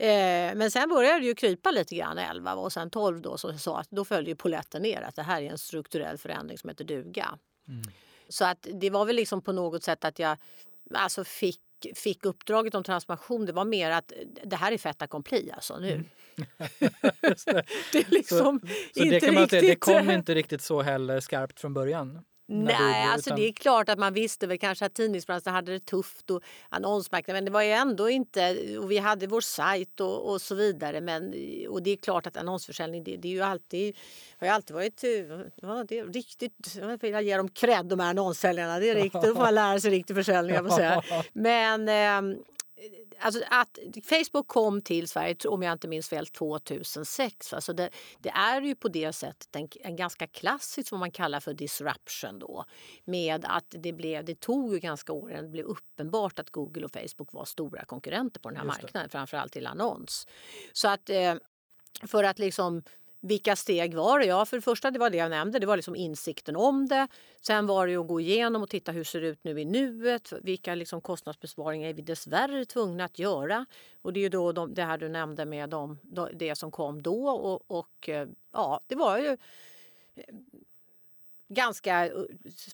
Eh, 0.00 0.54
men 0.54 0.70
sen 0.70 0.88
började 0.88 1.20
det 1.20 1.26
ju 1.26 1.34
krypa 1.34 1.70
lite 1.70 1.94
grann 1.94 2.18
11 2.18 2.54
och 2.54 2.72
sen 2.72 2.90
12 2.90 3.20
då 3.20 3.38
så 3.38 3.58
sa 3.58 3.78
att 3.78 3.90
då 3.90 4.04
följde 4.04 4.30
ju 4.30 4.36
poletten 4.36 4.82
ner 4.82 5.02
att 5.02 5.16
det 5.16 5.22
här 5.22 5.42
är 5.42 5.50
en 5.50 5.58
strukturell 5.58 6.18
förändring 6.18 6.58
som 6.58 6.68
heter 6.68 6.84
duga. 6.84 7.38
Mm. 7.68 7.82
Så 8.28 8.44
att 8.44 8.66
det 8.72 8.90
var 8.90 9.04
väl 9.04 9.16
liksom 9.16 9.42
på 9.42 9.52
något 9.52 9.84
sätt 9.84 10.04
att 10.04 10.18
jag 10.18 10.36
alltså 10.94 11.24
fick 11.24 11.60
fick 11.94 12.24
uppdraget 12.24 12.74
om 12.74 12.84
transformation 12.84 13.46
det 13.46 13.52
var 13.52 13.64
mer 13.64 13.90
att 13.90 14.12
det 14.44 14.56
här 14.56 14.72
är 14.72 14.78
fait 14.78 15.02
accompli 15.02 15.50
alltså 15.54 15.78
nu. 15.78 15.92
Mm. 15.92 16.04
det. 16.58 16.68
det. 17.92 17.98
är 17.98 18.10
liksom 18.10 18.60
så, 18.60 18.66
så 18.94 19.04
inte 19.04 19.16
det, 19.16 19.20
kan 19.20 19.34
man 19.34 19.42
riktigt... 19.42 19.60
Det 19.60 19.76
kom 19.76 20.10
inte 20.10 20.34
riktigt 20.34 20.62
så 20.62 20.82
heller 20.82 21.20
skarpt 21.20 21.60
från 21.60 21.74
början? 21.74 22.24
Nej, 22.52 23.04
du, 23.04 23.12
alltså 23.12 23.34
det 23.34 23.48
är 23.48 23.52
klart 23.52 23.88
att 23.88 23.98
man 23.98 24.12
visste 24.12 24.46
väl 24.46 24.58
kanske 24.58 24.86
att 24.86 24.94
tidningsbranschen 24.94 25.52
hade 25.52 25.72
det 25.72 25.80
tufft 25.80 26.30
och 26.30 26.42
annonsmarknaden, 26.68 27.36
men 27.36 27.44
det 27.44 27.50
var 27.50 27.62
ju 27.62 27.70
ändå 27.70 28.10
inte, 28.10 28.56
och 28.78 28.90
vi 28.90 28.98
hade 28.98 29.26
vår 29.26 29.40
sajt 29.40 30.00
och, 30.00 30.30
och 30.30 30.40
så 30.40 30.54
vidare. 30.54 31.00
Men, 31.00 31.34
och 31.68 31.82
det 31.82 31.90
är 31.90 31.96
klart 31.96 32.26
att 32.26 32.36
annonsförsäljning, 32.36 33.04
det, 33.04 33.16
det 33.16 33.28
är 33.28 33.32
ju 33.32 33.40
alltid, 33.40 33.96
har 34.38 34.46
ju 34.46 34.52
alltid 34.52 34.74
varit, 34.74 35.04
ja, 35.62 35.84
det 35.88 35.98
är 35.98 36.04
riktigt, 36.04 36.76
jag 36.80 37.00
vill 37.00 37.26
ge 37.26 37.36
dem 37.36 37.48
cred 37.48 37.86
de 37.86 38.00
här 38.00 38.10
annonssäljarna, 38.10 38.78
det 38.78 38.90
är 38.90 38.94
riktigt, 38.94 39.22
då 39.22 39.34
får 39.34 39.42
man 39.42 39.54
lära 39.54 39.80
sig 39.80 39.90
riktig 39.90 40.16
försäljning, 40.16 40.54
jag 40.54 40.72
säga. 40.72 41.02
Men 41.32 41.88
eh, 41.88 42.38
alltså 43.18 43.42
att 43.48 43.78
Facebook 44.04 44.46
kom 44.48 44.82
till 44.82 45.08
Sverige, 45.08 45.36
om 45.48 45.62
jag 45.62 45.72
inte 45.72 45.88
minns 45.88 46.08
fel, 46.08 46.26
2006. 46.26 47.52
Alltså 47.52 47.72
det, 47.72 47.90
det 48.18 48.28
är 48.28 48.60
ju 48.60 48.74
på 48.74 48.88
det 48.88 49.12
sättet 49.12 49.56
en, 49.56 49.68
en, 49.80 49.96
ganska 49.96 50.26
klassisk, 50.26 50.90
vad 50.90 51.00
man 51.00 51.10
kallar 51.10 51.40
för 51.40 51.54
disruption 51.54 52.38
då. 52.38 52.64
Med 53.04 53.44
att 53.48 53.64
det, 53.68 53.92
blev, 53.92 54.24
det 54.24 54.40
tog 54.40 54.72
ju 54.72 54.78
ganska 54.78 55.12
år 55.12 55.30
innan 55.30 55.44
det 55.44 55.50
blev 55.50 55.66
uppenbart 55.66 56.38
att 56.38 56.50
Google 56.50 56.84
och 56.84 56.92
Facebook 56.92 57.32
var 57.32 57.44
stora 57.44 57.84
konkurrenter 57.84 58.40
på 58.40 58.48
den 58.48 58.58
här 58.58 58.64
marknaden, 58.64 59.08
framförallt 59.08 59.52
till 59.52 59.66
annons. 59.66 60.26
Så 60.72 60.88
att 60.88 61.10
eh, 61.10 61.34
för 62.06 62.24
att 62.24 62.38
liksom 62.38 62.82
vilka 63.20 63.56
steg 63.56 63.94
var 63.94 64.18
det? 64.18 64.26
Ja, 64.26 64.46
för 64.46 64.56
det 64.56 64.62
första 64.62 64.90
det 64.90 64.98
var 64.98 65.10
det 65.10 65.16
jag 65.16 65.30
nämnde, 65.30 65.58
det 65.58 65.66
var 65.66 65.76
liksom 65.76 65.96
insikten 65.96 66.56
om 66.56 66.88
det. 66.88 67.08
Sen 67.40 67.66
var 67.66 67.86
det 67.86 67.96
att 67.96 68.06
gå 68.06 68.20
igenom 68.20 68.62
och 68.62 68.68
titta 68.68 68.92
hur 68.92 69.00
det 69.00 69.04
ser 69.04 69.20
ut 69.20 69.44
nu 69.44 69.60
i 69.60 69.64
nuet. 69.64 70.32
Vilka 70.42 70.74
liksom 70.74 71.00
kostnadsbesparingar 71.00 71.88
är 71.88 71.94
vi 71.94 72.02
dessvärre 72.02 72.64
tvungna 72.64 73.04
att 73.04 73.18
göra? 73.18 73.66
Och 74.02 74.12
det 74.12 74.20
är 74.20 74.22
ju 74.22 74.28
då 74.28 74.52
de, 74.52 74.74
det 74.74 74.82
här 74.82 74.98
du 74.98 75.08
nämnde 75.08 75.44
med 75.44 75.70
de, 75.70 75.98
det 76.34 76.54
som 76.54 76.70
kom 76.70 77.02
då. 77.02 77.28
Och, 77.28 77.78
och 77.78 78.08
eh, 78.08 78.28
ja, 78.52 78.80
det 78.86 78.94
var 78.94 79.18
ju 79.18 79.36
ganska 81.50 82.06
eh, 82.06 82.12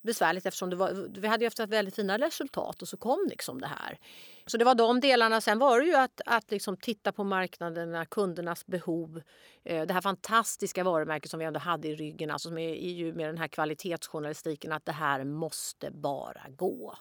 besvärligt 0.02 0.46
eftersom 0.46 0.70
det 0.70 0.76
var, 0.76 1.20
vi 1.20 1.28
hade 1.28 1.46
haft 1.46 1.58
väldigt 1.58 1.96
fina 1.96 2.18
resultat 2.18 2.82
och 2.82 2.88
så 2.88 2.96
kom 2.96 3.26
liksom 3.30 3.60
det 3.60 3.66
här. 3.66 3.98
Så 4.46 4.56
det 4.56 4.64
var 4.64 4.74
de 4.74 5.00
delarna. 5.00 5.40
Sen 5.40 5.58
var 5.58 5.80
det 5.80 5.86
ju 5.86 5.94
att, 5.94 6.20
att 6.26 6.50
liksom 6.50 6.76
titta 6.76 7.12
på 7.12 7.24
marknaderna, 7.24 8.06
kundernas 8.06 8.66
behov. 8.66 9.22
Eh, 9.64 9.86
det 9.86 9.94
här 9.94 10.00
fantastiska 10.00 10.84
varumärket 10.84 11.30
som 11.30 11.40
vi 11.40 11.46
ändå 11.46 11.60
hade 11.60 11.88
i 11.88 11.94
ryggen, 11.94 12.30
alltså 12.30 12.48
som 12.48 12.58
är, 12.58 12.74
är 12.74 12.92
ju 12.92 13.12
med 13.12 13.28
den 13.28 13.38
här 13.38 13.48
kvalitetsjournalistiken, 13.48 14.72
att 14.72 14.84
det 14.84 14.92
här 14.92 15.24
måste 15.24 15.90
bara 15.90 16.46
gå. 16.56 16.94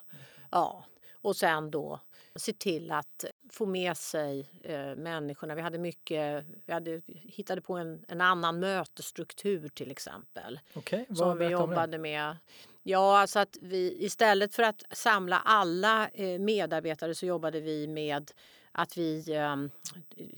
Ja, 0.51 0.85
och 1.25 1.35
sen 1.35 1.71
då 1.71 1.99
se 2.35 2.53
till 2.53 2.91
att 2.91 3.25
få 3.49 3.65
med 3.65 3.97
sig 3.97 4.49
eh, 4.63 4.95
människorna. 4.95 5.55
Vi 5.55 5.61
hade 5.61 5.77
mycket, 5.77 6.45
vi 6.65 6.73
hade, 6.73 7.01
hittade 7.07 7.61
på 7.61 7.73
en, 7.73 8.05
en 8.07 8.21
annan 8.21 8.59
mötesstruktur 8.59 9.69
till 9.69 9.91
exempel. 9.91 10.59
Okay, 10.73 11.05
som 11.15 11.37
vi 11.37 11.45
jobbade 11.45 11.97
med. 11.97 12.37
Ja, 12.83 13.19
alltså 13.19 13.39
att 13.39 13.57
vi 13.61 13.97
istället 13.99 14.55
för 14.55 14.63
att 14.63 14.83
samla 14.91 15.39
alla 15.45 16.09
eh, 16.13 16.39
medarbetare 16.39 17.15
så 17.15 17.25
jobbade 17.25 17.59
vi 17.59 17.87
med 17.87 18.31
att 18.71 18.97
vi 18.97 19.33
eh, 19.33 19.55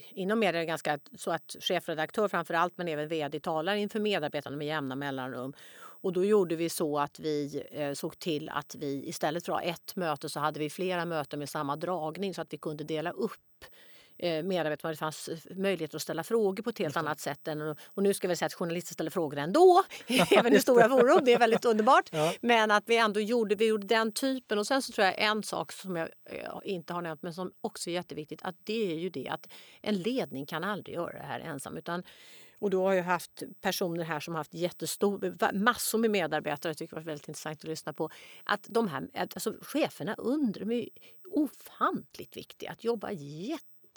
inom 0.10 0.40
media 0.40 0.62
är 0.62 0.66
ganska 0.66 1.00
så 1.18 1.32
att 1.32 1.56
chefredaktör 1.60 2.28
framför 2.28 2.54
allt 2.54 2.78
men 2.78 2.88
även 2.88 3.08
vd 3.08 3.40
talar 3.40 3.76
inför 3.76 4.00
medarbetarna 4.00 4.58
med 4.58 4.68
jämna 4.68 4.96
mellanrum 4.96 5.54
och 6.02 6.14
då 6.14 6.26
gjorde 6.26 6.56
vi 6.56 6.70
så 6.70 7.00
att 7.00 7.20
vi 7.20 7.64
eh, 7.72 7.94
såg 7.94 8.20
till 8.20 8.50
att 8.50 8.76
vi 8.76 9.08
istället 9.08 9.46
för 9.46 9.54
att 9.54 9.64
ha 9.64 9.72
ett 9.72 9.96
möte 9.96 10.30
så 10.30 10.40
hade 10.40 10.60
vi 10.60 10.70
flera 10.70 11.06
möten 11.06 11.40
med 11.40 11.50
samma 11.50 11.76
dragning 11.76 12.34
så 12.34 12.42
att 12.42 12.54
vi 12.54 12.58
kunde 12.58 12.84
dela 12.84 13.12
upp 13.12 13.66
eh, 14.18 14.44
medarbetarna. 14.44 14.92
Det 14.92 14.98
fanns 14.98 15.30
möjlighet 15.52 15.96
att 15.96 16.02
ställa 16.02 16.24
frågor 16.24 16.64
på 16.64 16.70
ett 16.70 16.80
helt 16.80 16.98
annat 16.98 17.20
sätt. 17.20 17.48
Än, 17.48 17.62
och 17.86 18.04
nu 18.04 18.14
ska 18.14 18.28
vi 18.28 18.36
säga 18.36 18.46
att 18.46 18.54
journalister 18.54 18.94
ställer 18.94 19.12
frågor 19.12 19.38
ändå, 19.38 19.84
även 20.32 20.54
i 20.54 20.60
stora 20.60 20.90
forum. 20.90 21.26
Det 21.26 21.34
är 21.34 21.40
väldigt 21.40 21.66
underbart. 21.66 22.10
Ja. 22.12 22.34
Men 22.42 22.72
att 22.72 22.84
vi 22.88 22.98
ändå 22.98 23.20
gjorde, 23.20 23.56
vi 23.56 23.68
gjorde 23.68 23.88
den 23.88 24.12
typen. 24.12 24.60
Och 24.60 24.68
sen 24.68 24.82
så 24.82 24.92
tror 24.92 25.06
jag 25.06 25.20
en 25.20 25.44
sak 25.44 25.72
som 25.72 25.96
jag 25.96 26.10
eh, 26.30 26.50
inte 26.64 26.94
har 26.94 27.02
nämnt 27.02 27.22
men 27.22 27.34
som 27.34 27.52
också 27.62 27.90
är 27.90 27.94
jätteviktigt. 27.94 28.42
Att 28.44 28.56
det 28.64 28.92
är 28.92 28.96
ju 28.96 29.10
det 29.10 29.28
att 29.28 29.48
en 29.82 29.96
ledning 29.96 30.46
kan 30.46 30.64
aldrig 30.64 30.96
göra 30.96 31.18
det 31.18 31.26
här 31.26 31.40
ensam. 31.40 31.78
Utan 31.78 32.04
och 32.60 32.70
då 32.70 32.84
har 32.84 32.94
jag 32.94 33.04
haft 33.04 33.44
personer 33.62 34.04
här 34.04 34.20
som 34.20 34.34
har 34.34 34.40
haft 34.40 34.54
jättestor, 34.54 35.54
massor 35.54 35.98
med 35.98 36.12
medarbetare. 36.12 36.70
Jag 36.70 36.78
tycker 36.78 36.96
det 36.96 37.02
var 37.02 37.06
väldigt 37.06 37.28
intressant 37.28 37.60
att 37.60 37.64
lyssna 37.64 37.94
på. 37.94 38.10
Att 38.44 38.68
de 38.70 38.88
här, 38.88 39.10
alltså 39.14 39.54
cheferna 39.62 40.16
under 40.18 40.60
de 40.60 40.72
är 40.72 40.90
ofantligt 41.32 42.38
viktiga. 42.38 42.72
Att 42.72 42.84
jobba 42.84 43.12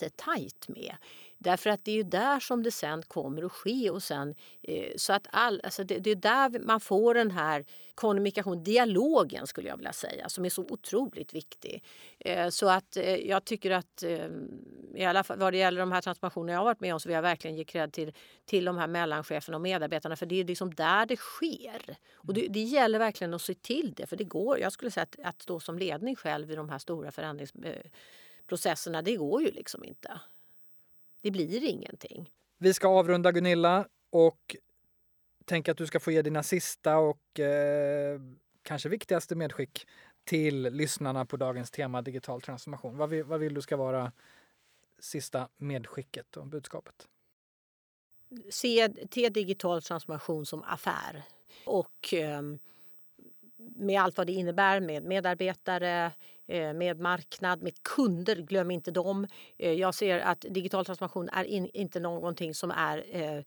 jättetajt 0.03 0.69
med. 0.69 0.97
Därför 1.43 1.71
att 1.71 1.85
det 1.85 1.91
är 1.91 1.97
ju 1.97 2.03
där 2.03 2.41
som 2.41 2.63
det 2.63 2.71
sen 2.71 3.03
kommer 3.03 3.43
att 3.43 3.53
ske. 3.53 3.91
Och 3.91 4.03
sen, 4.03 4.35
eh, 4.63 4.93
så 4.97 5.13
att 5.13 5.27
all, 5.31 5.61
alltså 5.65 5.85
det, 5.85 5.99
det, 5.99 6.11
är 6.11 6.15
där 6.15 6.59
man 6.59 6.81
får 6.81 7.15
den 7.15 7.31
här 7.31 7.65
kommunikation, 7.95 8.65
dialogen 8.65 9.47
skulle 9.47 9.69
jag 9.69 9.77
vilja 9.77 9.93
säga, 9.93 10.29
som 10.29 10.45
är 10.45 10.49
så 10.49 10.63
otroligt 10.63 11.35
viktig. 11.35 11.85
Eh, 12.19 12.49
så 12.49 12.69
att 12.69 12.97
eh, 12.97 13.17
jag 13.17 13.45
tycker 13.45 13.71
att 13.71 14.05
i 14.95 15.05
alla 15.05 15.25
fall 15.25 15.39
vad 15.39 15.53
det 15.53 15.57
gäller 15.57 15.81
de 15.81 15.93
här 15.93 16.01
transformationerna 16.01 16.53
jag 16.53 16.59
har 16.59 16.65
varit 16.65 16.81
med 16.81 16.95
om 16.95 17.01
så 17.01 17.09
vill 17.09 17.15
jag 17.15 17.23
verkligen 17.23 17.57
ge 17.57 17.65
cred 17.65 17.93
till, 17.93 18.13
till 18.45 18.65
de 18.65 18.79
här 18.79 18.87
mellancheferna 18.87 19.57
och 19.57 19.61
medarbetarna 19.61 20.17
för 20.17 20.27
det 20.27 20.41
är 20.41 20.45
liksom 20.45 20.75
där 20.75 21.07
det 21.07 21.17
sker. 21.17 21.97
Och 22.15 22.35
det, 22.35 22.47
det 22.49 22.61
gäller 22.61 22.99
verkligen 22.99 23.35
att 23.35 23.43
se 23.43 23.55
till 23.55 23.95
det 23.97 24.07
för 24.07 24.17
det 24.17 24.25
går, 24.25 24.59
jag 24.59 24.73
skulle 24.73 24.91
säga 24.91 25.03
att, 25.03 25.17
att 25.25 25.43
stå 25.43 25.61
som 25.61 25.79
ledning 25.79 26.17
själv 26.17 26.51
i 26.51 26.55
de 26.55 26.69
här 26.69 26.79
stora 26.79 27.13
förändringsprocesserna, 28.51 29.03
det 29.03 29.17
går 29.17 29.43
ju 29.43 29.51
liksom 29.51 29.85
inte. 29.85 30.21
Det 31.23 31.31
blir 31.31 31.65
ingenting. 31.65 32.31
Vi 32.59 32.75
ska 32.75 32.89
avrunda 32.89 33.33
Gunilla 33.33 33.89
och 34.11 34.57
tänker 35.45 35.73
att 35.73 35.79
du 35.79 35.87
ska 35.87 36.01
få 36.01 36.11
ge 36.11 36.23
dina 36.23 36.43
sista 36.43 36.99
och 36.99 37.41
eh, 37.41 38.21
kanske 38.63 38.89
viktigaste 38.89 39.35
medskick 39.37 39.87
till 40.25 40.63
lyssnarna 40.63 41.25
på 41.25 41.37
dagens 41.37 41.71
tema 41.71 42.03
digital 42.03 42.41
transformation. 42.41 42.97
Vad 42.97 43.09
vill, 43.09 43.25
vad 43.25 43.41
vill 43.41 43.55
du 43.55 43.63
ska 43.63 43.77
vara 43.77 44.13
sista 44.99 45.49
medskicket 45.59 46.37
och 46.37 46.47
budskapet? 46.47 47.09
Se, 48.51 48.89
se 49.11 49.29
digital 49.29 49.83
transformation 49.83 50.47
som 50.47 50.63
affär 50.63 51.23
och 51.67 52.15
eh, 52.15 52.43
med 53.77 54.01
allt 54.01 54.17
vad 54.17 54.27
det 54.27 54.33
innebär 54.33 54.81
med 54.81 55.03
medarbetare, 55.05 56.13
Eh, 56.51 56.73
med 56.73 57.01
marknad, 57.01 57.63
med 57.63 57.83
kunder. 57.83 58.37
Glöm 58.37 58.71
inte 58.71 58.91
dem. 58.91 59.27
Eh, 59.59 59.73
jag 59.73 59.95
ser 59.95 60.19
att 60.19 60.41
digital 60.41 60.85
transformation 60.85 61.29
är 61.29 61.45
in, 61.45 61.71
inte 61.75 62.01
någonting 62.01 62.55
som 62.55 62.71
är 62.71 63.05
eh, 63.11 63.43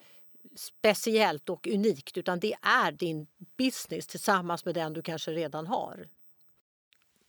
speciellt 0.56 1.50
och 1.50 1.68
unikt 1.68 2.18
utan 2.18 2.40
det 2.40 2.56
är 2.62 2.92
din 2.92 3.28
business 3.58 4.08
tillsammans 4.08 4.66
med 4.66 4.76
den 4.76 4.94
du 4.94 5.02
kanske 5.02 5.32
redan 5.32 5.68
har. 5.68 6.08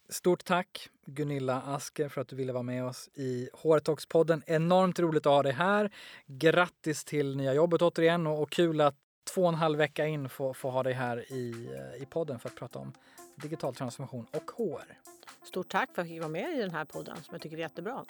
Stort 0.09 0.45
tack 0.45 0.89
Gunilla 1.07 1.63
Asker 1.67 2.09
för 2.09 2.21
att 2.21 2.29
du 2.29 2.37
ville 2.37 2.53
vara 2.53 2.63
med 2.63 2.85
oss 2.85 3.09
i 3.15 3.49
HR-talks-podden. 3.53 4.43
Enormt 4.47 4.99
roligt 4.99 5.27
att 5.27 5.33
ha 5.33 5.43
dig 5.43 5.53
här. 5.53 5.91
Grattis 6.27 7.05
till 7.05 7.37
nya 7.37 7.55
jobbet 7.55 7.83
återigen 7.83 8.27
och, 8.27 8.43
och 8.43 8.51
kul 8.51 8.81
att 8.81 8.97
två 9.35 9.43
och 9.43 9.49
en 9.49 9.55
halv 9.55 9.79
vecka 9.79 10.07
in 10.07 10.29
få, 10.29 10.55
få 10.55 10.71
ha 10.71 10.83
dig 10.83 10.93
här 10.93 11.33
i, 11.33 11.69
i 12.01 12.07
podden 12.07 12.39
för 12.39 12.49
att 12.49 12.57
prata 12.57 12.79
om 12.79 12.93
digital 13.37 13.75
transformation 13.75 14.27
och 14.31 14.51
HR. 14.51 14.99
Stort 15.45 15.69
tack 15.69 15.95
för 15.95 16.03
att 16.03 16.09
jag 16.09 16.15
fick 16.15 16.21
vara 16.21 16.29
med 16.29 16.59
i 16.59 16.61
den 16.61 16.71
här 16.71 16.85
podden 16.85 17.17
som 17.17 17.35
jag 17.35 17.41
tycker 17.41 17.57
är 17.57 17.61
jättebra. 17.61 18.05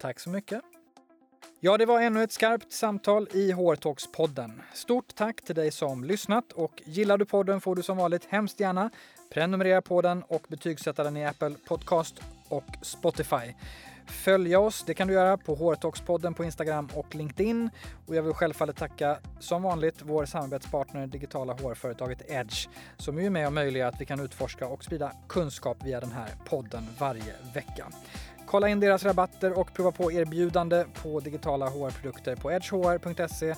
Tack 0.00 0.20
så 0.20 0.30
mycket. 0.30 0.62
Ja, 1.60 1.78
det 1.78 1.86
var 1.86 2.00
ännu 2.00 2.22
ett 2.22 2.32
skarpt 2.32 2.72
samtal 2.72 3.28
i 3.32 3.52
HR 3.52 3.74
Talks-podden. 3.74 4.60
Stort 4.74 5.14
tack 5.14 5.42
till 5.42 5.54
dig 5.54 5.70
som 5.70 6.04
lyssnat 6.04 6.52
och 6.52 6.82
gillar 6.84 7.18
du 7.18 7.24
podden 7.24 7.60
får 7.60 7.74
du 7.74 7.82
som 7.82 7.96
vanligt 7.96 8.24
hemskt 8.24 8.60
gärna 8.60 8.90
prenumerera 9.30 9.82
på 9.82 10.02
den 10.02 10.22
och 10.22 10.46
betygsätta 10.48 11.04
den 11.04 11.16
i 11.16 11.26
Apple 11.26 11.54
Podcast 11.68 12.20
och 12.48 12.64
Spotify. 12.82 13.54
Följa 14.10 14.60
oss, 14.60 14.84
det 14.86 14.94
kan 14.94 15.08
du 15.08 15.14
göra 15.14 15.36
på 15.36 15.54
Hårtalkspodden 15.54 16.34
på 16.34 16.44
Instagram 16.44 16.88
och 16.94 17.14
LinkedIn. 17.14 17.70
Och 18.06 18.14
jag 18.14 18.22
vill 18.22 18.32
självfallet 18.32 18.76
tacka 18.76 19.18
som 19.38 19.62
vanligt 19.62 20.02
vår 20.02 20.24
samarbetspartner 20.24 21.06
digitala 21.06 21.52
hårföretaget 21.52 22.30
Edge 22.30 22.68
som 22.96 23.18
är 23.18 23.30
med 23.30 23.46
och 23.46 23.52
möjliggör 23.52 23.88
att 23.88 24.00
vi 24.00 24.06
kan 24.06 24.20
utforska 24.20 24.66
och 24.66 24.84
sprida 24.84 25.12
kunskap 25.28 25.76
via 25.84 26.00
den 26.00 26.12
här 26.12 26.28
podden 26.44 26.86
varje 26.98 27.34
vecka. 27.54 27.86
Kolla 28.50 28.68
in 28.68 28.80
deras 28.80 29.04
rabatter 29.04 29.58
och 29.58 29.74
prova 29.74 29.92
på 29.92 30.12
erbjudande 30.12 30.84
på 31.02 31.20
digitala 31.20 31.68
HR-produkter 31.68 32.36
på 32.36 32.52
edgehr.se 32.52 33.54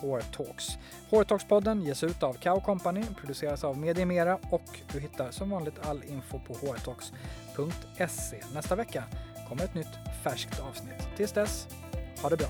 hrtalks. 0.00 0.78
Hortalkspodden 1.10 1.82
ges 1.82 2.04
ut 2.04 2.22
av 2.22 2.34
Kao 2.34 2.60
Company, 2.60 3.02
produceras 3.20 3.64
av 3.64 3.78
Mediemera 3.78 4.38
och 4.50 4.80
du 4.92 5.00
hittar 5.00 5.30
som 5.30 5.50
vanligt 5.50 5.86
all 5.86 6.04
info 6.04 6.38
på 6.38 6.54
hårtalks.se. 6.54 8.36
Nästa 8.54 8.74
vecka 8.74 9.04
kommer 9.50 9.64
ett 9.64 9.74
nytt 9.74 9.98
färskt 10.22 10.60
avsnitt. 10.60 11.08
Tills 11.16 11.32
dess, 11.32 11.68
ha 12.22 12.28
det 12.28 12.36
bra! 12.36 12.48